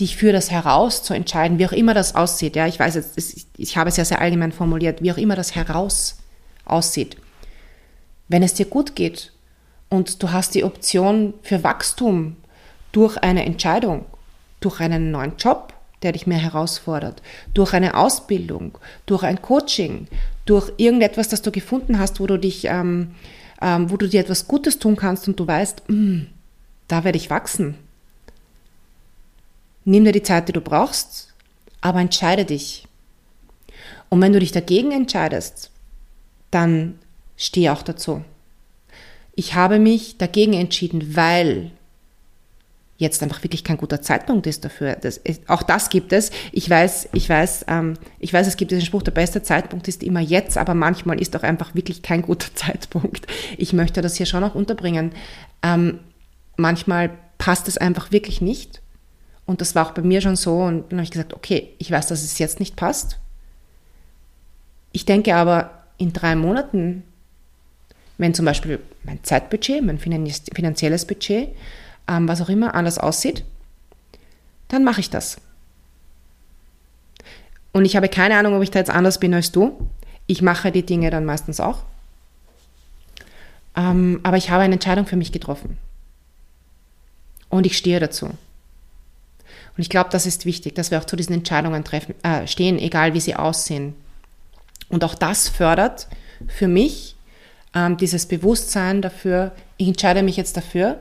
dich 0.00 0.16
für 0.16 0.32
das 0.32 0.50
Heraus 0.50 1.02
zu 1.02 1.14
entscheiden, 1.14 1.58
wie 1.58 1.66
auch 1.66 1.72
immer 1.72 1.94
das 1.94 2.14
aussieht. 2.14 2.56
Ja, 2.56 2.66
ich 2.66 2.78
weiß 2.78 2.94
jetzt, 2.94 3.46
ich 3.56 3.76
habe 3.76 3.88
es 3.88 3.96
ja 3.96 4.04
sehr 4.04 4.20
allgemein 4.20 4.52
formuliert, 4.52 5.02
wie 5.02 5.12
auch 5.12 5.18
immer 5.18 5.36
das 5.36 5.54
Heraus 5.54 6.18
aussieht. 6.64 7.16
Wenn 8.28 8.42
es 8.42 8.54
dir 8.54 8.66
gut 8.66 8.96
geht 8.96 9.32
und 9.88 10.22
du 10.22 10.32
hast 10.32 10.54
die 10.54 10.64
Option 10.64 11.34
für 11.42 11.62
Wachstum 11.62 12.36
durch 12.92 13.18
eine 13.18 13.44
Entscheidung, 13.44 14.06
durch 14.60 14.80
einen 14.80 15.10
neuen 15.10 15.36
Job, 15.36 15.74
der 16.02 16.12
dich 16.12 16.26
mehr 16.26 16.38
herausfordert, 16.38 17.22
durch 17.54 17.74
eine 17.74 17.96
Ausbildung, 17.96 18.78
durch 19.06 19.22
ein 19.22 19.40
Coaching, 19.40 20.08
durch 20.46 20.72
irgendetwas, 20.76 21.28
das 21.28 21.42
du 21.42 21.52
gefunden 21.52 21.98
hast, 21.98 22.20
wo 22.20 22.26
du 22.26 22.38
dich 22.38 22.64
ähm, 22.64 23.14
ähm, 23.62 23.90
wo 23.90 23.96
du 23.96 24.08
dir 24.08 24.20
etwas 24.20 24.48
Gutes 24.48 24.78
tun 24.78 24.96
kannst 24.96 25.28
und 25.28 25.38
du 25.38 25.46
weißt, 25.46 25.88
mh, 25.88 25.96
mm, 25.96 26.26
da 26.88 27.04
werde 27.04 27.16
ich 27.16 27.30
wachsen. 27.30 27.76
Nimm 29.84 30.04
dir 30.04 30.12
die 30.12 30.22
Zeit, 30.22 30.48
die 30.48 30.52
du 30.52 30.60
brauchst, 30.60 31.32
aber 31.80 32.00
entscheide 32.00 32.44
dich. 32.44 32.86
Und 34.08 34.20
wenn 34.20 34.32
du 34.32 34.40
dich 34.40 34.52
dagegen 34.52 34.92
entscheidest, 34.92 35.70
dann 36.50 36.98
stehe 37.36 37.72
auch 37.72 37.82
dazu. 37.82 38.22
Ich 39.34 39.54
habe 39.54 39.78
mich 39.78 40.18
dagegen 40.18 40.52
entschieden, 40.52 41.16
weil 41.16 41.70
jetzt 43.02 43.22
einfach 43.22 43.42
wirklich 43.42 43.64
kein 43.64 43.76
guter 43.76 44.00
Zeitpunkt 44.00 44.46
ist 44.46 44.64
dafür. 44.64 44.96
Das, 44.96 45.20
auch 45.48 45.62
das 45.62 45.90
gibt 45.90 46.12
es. 46.12 46.30
Ich 46.52 46.70
weiß, 46.70 47.10
ich 47.12 47.28
weiß, 47.28 47.66
ähm, 47.68 47.94
ich 48.20 48.32
weiß, 48.32 48.46
es 48.46 48.56
gibt 48.56 48.70
diesen 48.70 48.84
Spruch, 48.84 49.02
der 49.02 49.12
beste 49.12 49.42
Zeitpunkt 49.42 49.88
ist 49.88 50.02
immer 50.02 50.20
jetzt, 50.20 50.56
aber 50.56 50.74
manchmal 50.74 51.20
ist 51.20 51.36
auch 51.36 51.42
einfach 51.42 51.74
wirklich 51.74 52.02
kein 52.02 52.22
guter 52.22 52.48
Zeitpunkt. 52.54 53.26
Ich 53.58 53.72
möchte 53.72 54.00
das 54.00 54.16
hier 54.16 54.26
schon 54.26 54.44
auch 54.44 54.54
unterbringen. 54.54 55.12
Ähm, 55.62 55.98
manchmal 56.56 57.10
passt 57.38 57.68
es 57.68 57.76
einfach 57.76 58.12
wirklich 58.12 58.40
nicht. 58.40 58.80
Und 59.44 59.60
das 59.60 59.74
war 59.74 59.86
auch 59.86 59.92
bei 59.92 60.02
mir 60.02 60.20
schon 60.20 60.36
so. 60.36 60.58
Und 60.58 60.90
dann 60.90 60.98
habe 60.98 61.04
ich 61.04 61.10
gesagt, 61.10 61.34
okay, 61.34 61.70
ich 61.78 61.90
weiß, 61.90 62.06
dass 62.06 62.22
es 62.22 62.38
jetzt 62.38 62.60
nicht 62.60 62.76
passt. 62.76 63.18
Ich 64.92 65.04
denke 65.04 65.34
aber, 65.34 65.82
in 65.98 66.12
drei 66.12 66.36
Monaten, 66.36 67.02
wenn 68.18 68.34
zum 68.34 68.44
Beispiel 68.44 68.78
mein 69.02 69.22
Zeitbudget, 69.24 69.82
mein 69.82 69.98
finanzielles 69.98 71.04
Budget 71.04 71.48
ähm, 72.08 72.28
was 72.28 72.40
auch 72.40 72.48
immer 72.48 72.74
anders 72.74 72.98
aussieht, 72.98 73.44
dann 74.68 74.84
mache 74.84 75.00
ich 75.00 75.10
das. 75.10 75.36
Und 77.72 77.84
ich 77.84 77.96
habe 77.96 78.08
keine 78.08 78.36
Ahnung, 78.36 78.54
ob 78.54 78.62
ich 78.62 78.70
da 78.70 78.78
jetzt 78.78 78.90
anders 78.90 79.18
bin 79.18 79.34
als 79.34 79.52
du. 79.52 79.88
Ich 80.26 80.42
mache 80.42 80.72
die 80.72 80.84
Dinge 80.84 81.10
dann 81.10 81.24
meistens 81.24 81.60
auch. 81.60 81.84
Ähm, 83.74 84.20
aber 84.22 84.36
ich 84.36 84.50
habe 84.50 84.62
eine 84.62 84.74
Entscheidung 84.74 85.06
für 85.06 85.16
mich 85.16 85.32
getroffen. 85.32 85.78
Und 87.48 87.66
ich 87.66 87.76
stehe 87.76 88.00
dazu. 88.00 88.26
Und 88.26 89.78
ich 89.78 89.88
glaube, 89.88 90.10
das 90.10 90.26
ist 90.26 90.44
wichtig, 90.44 90.74
dass 90.74 90.90
wir 90.90 90.98
auch 90.98 91.06
zu 91.06 91.16
diesen 91.16 91.32
Entscheidungen 91.32 91.82
treffen, 91.84 92.14
äh, 92.22 92.46
stehen, 92.46 92.78
egal 92.78 93.14
wie 93.14 93.20
sie 93.20 93.36
aussehen. 93.36 93.94
Und 94.88 95.04
auch 95.04 95.14
das 95.14 95.48
fördert 95.48 96.08
für 96.48 96.68
mich 96.68 97.16
ähm, 97.74 97.96
dieses 97.96 98.26
Bewusstsein 98.26 99.00
dafür, 99.00 99.52
ich 99.78 99.88
entscheide 99.88 100.22
mich 100.22 100.36
jetzt 100.36 100.56
dafür, 100.56 101.00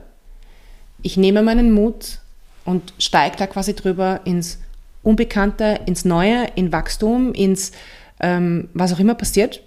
ich 1.01 1.17
nehme 1.17 1.41
meinen 1.41 1.71
Mut 1.71 2.19
und 2.65 2.93
steige 2.97 3.37
da 3.37 3.47
quasi 3.47 3.75
drüber 3.75 4.21
ins 4.25 4.59
Unbekannte, 5.03 5.79
ins 5.85 6.05
Neue, 6.05 6.47
in 6.55 6.71
Wachstum, 6.71 7.33
ins 7.33 7.71
ähm, 8.19 8.69
was 8.73 8.93
auch 8.93 8.99
immer 8.99 9.15
passiert 9.15 9.63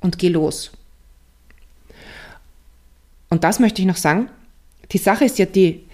und 0.00 0.18
gehe 0.18 0.30
los. 0.30 0.72
Und 3.28 3.44
das 3.44 3.60
möchte 3.60 3.82
ich 3.82 3.86
noch 3.86 3.96
sagen. 3.96 4.28
Die 4.92 4.98
Sache 4.98 5.24
ist 5.24 5.38
ja 5.38 5.46
die, 5.46 5.86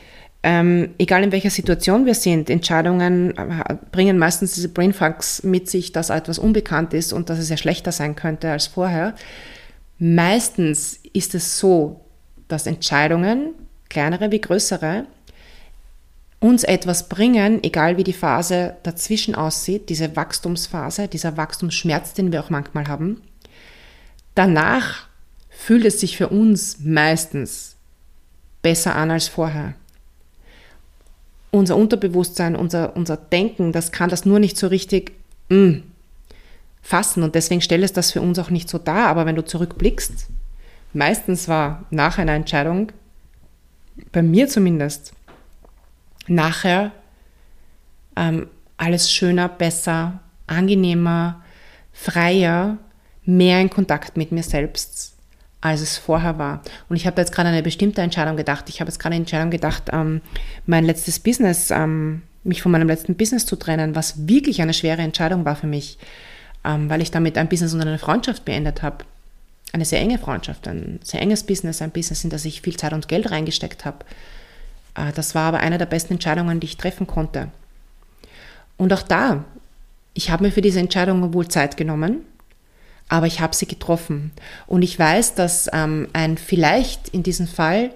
ähm, 0.42 0.94
egal 0.98 1.24
in 1.24 1.32
welcher 1.32 1.50
Situation 1.50 2.06
wir 2.06 2.14
sind, 2.14 2.48
Entscheidungen 2.48 3.36
äh, 3.36 3.76
bringen 3.90 4.16
meistens 4.16 4.54
diese 4.54 4.68
Brainfucks 4.68 5.42
mit 5.42 5.68
sich, 5.68 5.92
dass 5.92 6.10
etwas 6.10 6.38
unbekannt 6.38 6.94
ist 6.94 7.12
und 7.12 7.28
dass 7.28 7.38
es 7.38 7.50
ja 7.50 7.56
schlechter 7.56 7.92
sein 7.92 8.14
könnte 8.14 8.50
als 8.50 8.68
vorher. 8.68 9.14
Meistens 9.98 11.00
ist 11.12 11.34
es 11.34 11.58
so, 11.58 12.00
dass 12.48 12.66
Entscheidungen 12.66 13.54
kleinere 13.88 14.30
wie 14.30 14.40
größere, 14.40 15.06
uns 16.40 16.64
etwas 16.64 17.08
bringen, 17.08 17.62
egal 17.64 17.96
wie 17.96 18.04
die 18.04 18.12
Phase 18.12 18.76
dazwischen 18.82 19.34
aussieht, 19.34 19.88
diese 19.88 20.16
Wachstumsphase, 20.16 21.08
dieser 21.08 21.36
Wachstumsschmerz, 21.36 22.14
den 22.14 22.32
wir 22.32 22.40
auch 22.40 22.50
manchmal 22.50 22.88
haben. 22.88 23.22
Danach 24.34 25.08
fühlt 25.48 25.84
es 25.84 26.00
sich 26.00 26.16
für 26.16 26.28
uns 26.28 26.78
meistens 26.80 27.76
besser 28.62 28.94
an 28.94 29.10
als 29.10 29.28
vorher. 29.28 29.74
Unser 31.50 31.76
Unterbewusstsein, 31.76 32.54
unser, 32.54 32.94
unser 32.96 33.16
Denken, 33.16 33.72
das 33.72 33.90
kann 33.90 34.10
das 34.10 34.26
nur 34.26 34.38
nicht 34.38 34.58
so 34.58 34.66
richtig 34.66 35.12
mm, 35.48 35.78
fassen 36.82 37.22
und 37.22 37.34
deswegen 37.34 37.62
stellt 37.62 37.82
es 37.82 37.94
das 37.94 38.12
für 38.12 38.20
uns 38.20 38.38
auch 38.38 38.50
nicht 38.50 38.68
so 38.68 38.78
dar. 38.78 39.06
Aber 39.06 39.24
wenn 39.24 39.36
du 39.36 39.44
zurückblickst, 39.44 40.26
meistens 40.92 41.48
war 41.48 41.84
nach 41.90 42.18
einer 42.18 42.32
Entscheidung, 42.34 42.92
bei 44.12 44.22
mir 44.22 44.48
zumindest, 44.48 45.12
nachher 46.26 46.92
ähm, 48.16 48.48
alles 48.76 49.12
schöner, 49.12 49.48
besser, 49.48 50.20
angenehmer, 50.46 51.42
freier, 51.92 52.78
mehr 53.24 53.60
in 53.60 53.70
Kontakt 53.70 54.16
mit 54.16 54.32
mir 54.32 54.42
selbst, 54.42 55.14
als 55.60 55.80
es 55.80 55.98
vorher 55.98 56.38
war. 56.38 56.62
Und 56.88 56.96
ich 56.96 57.06
habe 57.06 57.20
jetzt 57.20 57.32
gerade 57.32 57.48
eine 57.48 57.62
bestimmte 57.62 58.02
Entscheidung 58.02 58.36
gedacht. 58.36 58.68
Ich 58.68 58.80
habe 58.80 58.88
jetzt 58.88 58.98
gerade 58.98 59.14
eine 59.14 59.22
Entscheidung 59.22 59.50
gedacht, 59.50 59.84
ähm, 59.92 60.20
mein 60.66 60.84
letztes 60.84 61.18
Business, 61.18 61.70
ähm, 61.70 62.22
mich 62.44 62.62
von 62.62 62.70
meinem 62.72 62.88
letzten 62.88 63.16
Business 63.16 63.44
zu 63.44 63.56
trennen, 63.56 63.96
was 63.96 64.28
wirklich 64.28 64.62
eine 64.62 64.74
schwere 64.74 65.02
Entscheidung 65.02 65.44
war 65.44 65.56
für 65.56 65.66
mich, 65.66 65.98
ähm, 66.64 66.88
weil 66.88 67.02
ich 67.02 67.10
damit 67.10 67.36
ein 67.38 67.48
Business 67.48 67.74
und 67.74 67.80
eine 67.80 67.98
Freundschaft 67.98 68.44
beendet 68.44 68.82
habe. 68.82 69.04
Eine 69.72 69.84
sehr 69.84 70.00
enge 70.00 70.18
Freundschaft, 70.18 70.68
ein 70.68 71.00
sehr 71.02 71.20
enges 71.20 71.42
Business, 71.42 71.82
ein 71.82 71.90
Business, 71.90 72.24
in 72.24 72.30
das 72.30 72.44
ich 72.44 72.62
viel 72.62 72.76
Zeit 72.76 72.92
und 72.92 73.08
Geld 73.08 73.30
reingesteckt 73.30 73.84
habe. 73.84 74.04
Äh, 74.94 75.12
das 75.12 75.34
war 75.34 75.44
aber 75.44 75.58
eine 75.58 75.78
der 75.78 75.86
besten 75.86 76.14
Entscheidungen, 76.14 76.60
die 76.60 76.66
ich 76.66 76.76
treffen 76.76 77.06
konnte. 77.06 77.48
Und 78.76 78.92
auch 78.92 79.02
da, 79.02 79.44
ich 80.14 80.30
habe 80.30 80.44
mir 80.44 80.52
für 80.52 80.62
diese 80.62 80.80
Entscheidung 80.80 81.32
wohl 81.34 81.48
Zeit 81.48 81.76
genommen, 81.76 82.20
aber 83.08 83.26
ich 83.26 83.40
habe 83.40 83.54
sie 83.54 83.66
getroffen. 83.66 84.32
Und 84.66 84.82
ich 84.82 84.98
weiß, 84.98 85.34
dass 85.34 85.68
ähm, 85.72 86.08
ein 86.12 86.38
vielleicht 86.38 87.08
in 87.10 87.22
diesem 87.22 87.46
Fall 87.46 87.90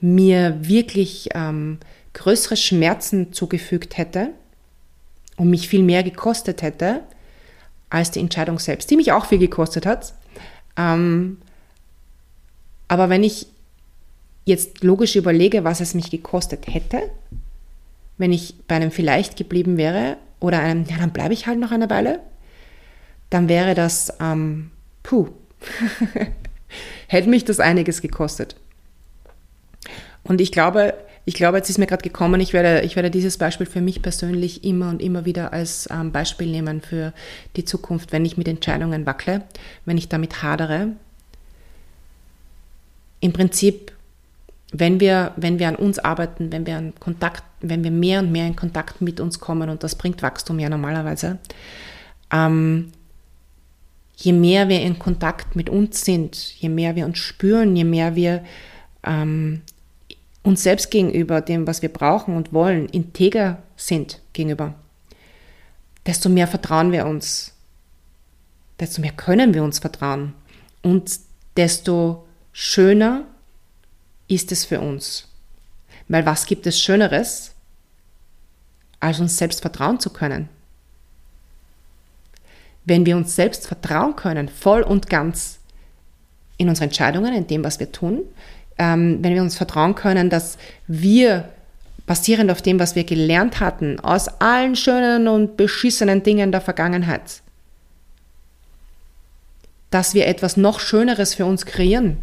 mir 0.00 0.56
wirklich 0.60 1.30
ähm, 1.34 1.78
größere 2.12 2.56
Schmerzen 2.56 3.32
zugefügt 3.32 3.96
hätte 3.96 4.30
und 5.36 5.50
mich 5.50 5.68
viel 5.68 5.82
mehr 5.82 6.02
gekostet 6.02 6.62
hätte 6.62 7.00
als 7.90 8.10
die 8.10 8.20
Entscheidung 8.20 8.58
selbst, 8.58 8.90
die 8.90 8.96
mich 8.96 9.12
auch 9.12 9.26
viel 9.26 9.38
gekostet 9.38 9.86
hat. 9.86 10.14
Ähm, 10.76 11.38
aber 12.88 13.08
wenn 13.08 13.24
ich 13.24 13.46
jetzt 14.44 14.82
logisch 14.82 15.16
überlege, 15.16 15.64
was 15.64 15.80
es 15.80 15.94
mich 15.94 16.10
gekostet 16.10 16.66
hätte, 16.66 17.10
wenn 18.18 18.32
ich 18.32 18.54
bei 18.68 18.76
einem 18.76 18.90
vielleicht 18.90 19.36
geblieben 19.36 19.76
wäre 19.76 20.16
oder 20.40 20.60
einem, 20.60 20.84
ja, 20.84 20.96
dann 20.98 21.10
bleibe 21.10 21.34
ich 21.34 21.46
halt 21.46 21.58
noch 21.58 21.70
eine 21.70 21.90
Weile, 21.90 22.20
dann 23.30 23.48
wäre 23.48 23.74
das, 23.74 24.12
ähm, 24.20 24.70
puh, 25.02 25.28
hätte 27.06 27.28
mich 27.28 27.44
das 27.44 27.60
einiges 27.60 28.02
gekostet. 28.02 28.56
Und 30.24 30.40
ich 30.40 30.52
glaube, 30.52 30.94
ich 31.24 31.34
glaube, 31.34 31.58
jetzt 31.58 31.70
ist 31.70 31.78
mir 31.78 31.86
gerade 31.86 32.02
gekommen, 32.02 32.40
ich 32.40 32.52
werde, 32.52 32.82
ich 32.82 32.96
werde 32.96 33.10
dieses 33.10 33.38
Beispiel 33.38 33.66
für 33.66 33.80
mich 33.80 34.02
persönlich 34.02 34.64
immer 34.64 34.88
und 34.90 35.00
immer 35.00 35.24
wieder 35.24 35.52
als 35.52 35.88
ähm, 35.90 36.10
Beispiel 36.12 36.48
nehmen 36.48 36.80
für 36.80 37.12
die 37.56 37.64
Zukunft, 37.64 38.12
wenn 38.12 38.24
ich 38.24 38.36
mit 38.36 38.48
Entscheidungen 38.48 39.06
wackle, 39.06 39.42
wenn 39.84 39.98
ich 39.98 40.08
damit 40.08 40.42
hadere. 40.42 40.88
Im 43.20 43.32
Prinzip 43.32 43.92
wenn 44.72 45.00
wir, 45.00 45.32
wenn 45.36 45.58
wir 45.58 45.68
an 45.68 45.76
uns 45.76 45.98
arbeiten, 45.98 46.50
wenn 46.50 46.66
wir 46.66 46.78
an 46.78 46.94
Kontakt, 46.98 47.44
wenn 47.60 47.84
wir 47.84 47.90
mehr 47.90 48.20
und 48.20 48.32
mehr 48.32 48.46
in 48.46 48.56
Kontakt 48.56 49.02
mit 49.02 49.20
uns 49.20 49.38
kommen, 49.38 49.68
und 49.68 49.84
das 49.84 49.94
bringt 49.94 50.22
Wachstum 50.22 50.58
ja 50.58 50.70
normalerweise, 50.70 51.38
ähm, 52.32 52.90
je 54.16 54.32
mehr 54.32 54.68
wir 54.68 54.80
in 54.80 54.98
Kontakt 54.98 55.56
mit 55.56 55.68
uns 55.68 56.04
sind, 56.04 56.54
je 56.58 56.70
mehr 56.70 56.96
wir 56.96 57.04
uns 57.04 57.18
spüren, 57.18 57.76
je 57.76 57.84
mehr 57.84 58.16
wir 58.16 58.42
ähm, 59.04 59.60
uns 60.42 60.62
selbst 60.62 60.90
gegenüber 60.90 61.40
dem, 61.40 61.66
was 61.66 61.82
wir 61.82 61.92
brauchen 61.92 62.36
und 62.36 62.52
wollen, 62.52 62.88
integer 62.88 63.62
sind 63.76 64.20
gegenüber, 64.32 64.74
desto 66.06 66.28
mehr 66.28 66.48
vertrauen 66.48 66.92
wir 66.92 67.06
uns, 67.06 67.54
desto 68.80 69.00
mehr 69.00 69.12
können 69.12 69.54
wir 69.54 69.62
uns 69.62 69.78
vertrauen 69.78 70.34
und 70.82 71.20
desto 71.56 72.26
schöner 72.52 73.24
ist 74.28 74.50
es 74.52 74.64
für 74.64 74.80
uns. 74.80 75.28
Weil 76.08 76.26
was 76.26 76.46
gibt 76.46 76.66
es 76.66 76.80
Schöneres, 76.80 77.54
als 79.00 79.20
uns 79.20 79.36
selbst 79.36 79.60
vertrauen 79.60 80.00
zu 80.00 80.10
können? 80.10 80.48
Wenn 82.84 83.06
wir 83.06 83.16
uns 83.16 83.36
selbst 83.36 83.66
vertrauen 83.66 84.16
können, 84.16 84.48
voll 84.48 84.82
und 84.82 85.08
ganz 85.08 85.60
in 86.56 86.68
unsere 86.68 86.86
Entscheidungen, 86.86 87.34
in 87.34 87.46
dem, 87.46 87.62
was 87.62 87.78
wir 87.78 87.92
tun, 87.92 88.22
ähm, 88.82 89.22
wenn 89.22 89.34
wir 89.34 89.42
uns 89.42 89.56
vertrauen 89.56 89.94
können, 89.94 90.28
dass 90.28 90.58
wir 90.88 91.48
basierend 92.04 92.50
auf 92.50 92.62
dem, 92.62 92.80
was 92.80 92.96
wir 92.96 93.04
gelernt 93.04 93.60
hatten, 93.60 94.00
aus 94.00 94.26
allen 94.40 94.74
schönen 94.74 95.28
und 95.28 95.56
beschissenen 95.56 96.24
Dingen 96.24 96.50
der 96.50 96.60
Vergangenheit, 96.60 97.42
dass 99.90 100.14
wir 100.14 100.26
etwas 100.26 100.56
noch 100.56 100.80
Schöneres 100.80 101.34
für 101.34 101.46
uns 101.46 101.64
kreieren, 101.64 102.18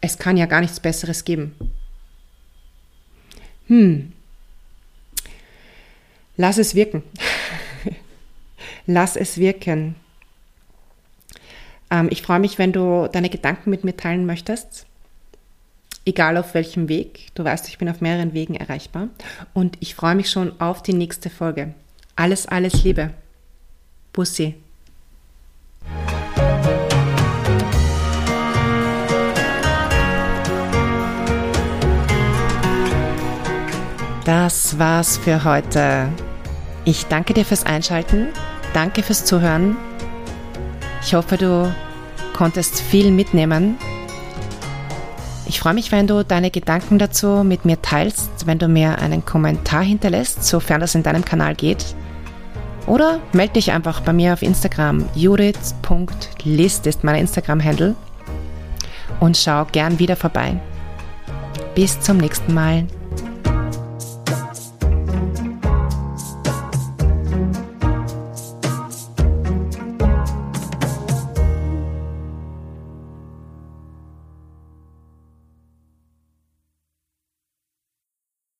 es 0.00 0.18
kann 0.18 0.36
ja 0.36 0.46
gar 0.46 0.60
nichts 0.60 0.80
Besseres 0.80 1.24
geben. 1.24 1.54
Hm. 3.68 4.12
Lass 6.36 6.58
es 6.58 6.74
wirken. 6.74 7.04
Lass 8.86 9.14
es 9.14 9.38
wirken. 9.38 9.94
Ähm, 11.90 12.08
ich 12.10 12.22
freue 12.22 12.40
mich, 12.40 12.58
wenn 12.58 12.72
du 12.72 13.08
deine 13.10 13.30
Gedanken 13.30 13.70
mit 13.70 13.84
mir 13.84 13.96
teilen 13.96 14.26
möchtest. 14.26 14.86
Egal 16.06 16.36
auf 16.36 16.54
welchem 16.54 16.88
Weg. 16.88 17.28
Du 17.34 17.44
weißt, 17.44 17.68
ich 17.68 17.78
bin 17.78 17.88
auf 17.88 18.00
mehreren 18.00 18.34
Wegen 18.34 18.54
erreichbar. 18.54 19.08
Und 19.54 19.76
ich 19.80 19.94
freue 19.94 20.14
mich 20.14 20.30
schon 20.30 20.60
auf 20.60 20.82
die 20.82 20.92
nächste 20.92 21.30
Folge. 21.30 21.74
Alles, 22.16 22.46
alles 22.46 22.84
Liebe. 22.84 23.10
Bussi. 24.12 24.54
Das 34.24 34.78
war's 34.78 35.18
für 35.18 35.44
heute. 35.44 36.08
Ich 36.86 37.06
danke 37.06 37.34
dir 37.34 37.44
fürs 37.44 37.64
Einschalten, 37.64 38.28
danke 38.72 39.02
fürs 39.02 39.24
Zuhören. 39.24 39.76
Ich 41.04 41.12
hoffe, 41.14 41.36
du 41.36 41.72
konntest 42.34 42.80
viel 42.80 43.10
mitnehmen. 43.10 43.76
Ich 45.46 45.60
freue 45.60 45.74
mich, 45.74 45.92
wenn 45.92 46.06
du 46.06 46.24
deine 46.24 46.50
Gedanken 46.50 46.98
dazu 46.98 47.44
mit 47.44 47.66
mir 47.66 47.80
teilst, 47.82 48.46
wenn 48.46 48.58
du 48.58 48.68
mir 48.68 48.98
einen 48.98 49.24
Kommentar 49.24 49.82
hinterlässt, 49.82 50.44
sofern 50.44 50.80
das 50.80 50.94
in 50.94 51.02
deinem 51.02 51.24
Kanal 51.24 51.54
geht. 51.54 51.94
Oder 52.86 53.20
melde 53.32 53.54
dich 53.54 53.72
einfach 53.72 54.00
bei 54.00 54.12
mir 54.12 54.32
auf 54.32 54.42
Instagram. 54.42 55.04
judith.list 55.14 56.86
ist 56.86 57.04
mein 57.04 57.16
Instagram-Handle. 57.16 57.94
Und 59.20 59.36
schau 59.36 59.66
gern 59.66 59.98
wieder 59.98 60.16
vorbei. 60.16 60.58
Bis 61.74 62.00
zum 62.00 62.16
nächsten 62.16 62.54
Mal. 62.54 62.86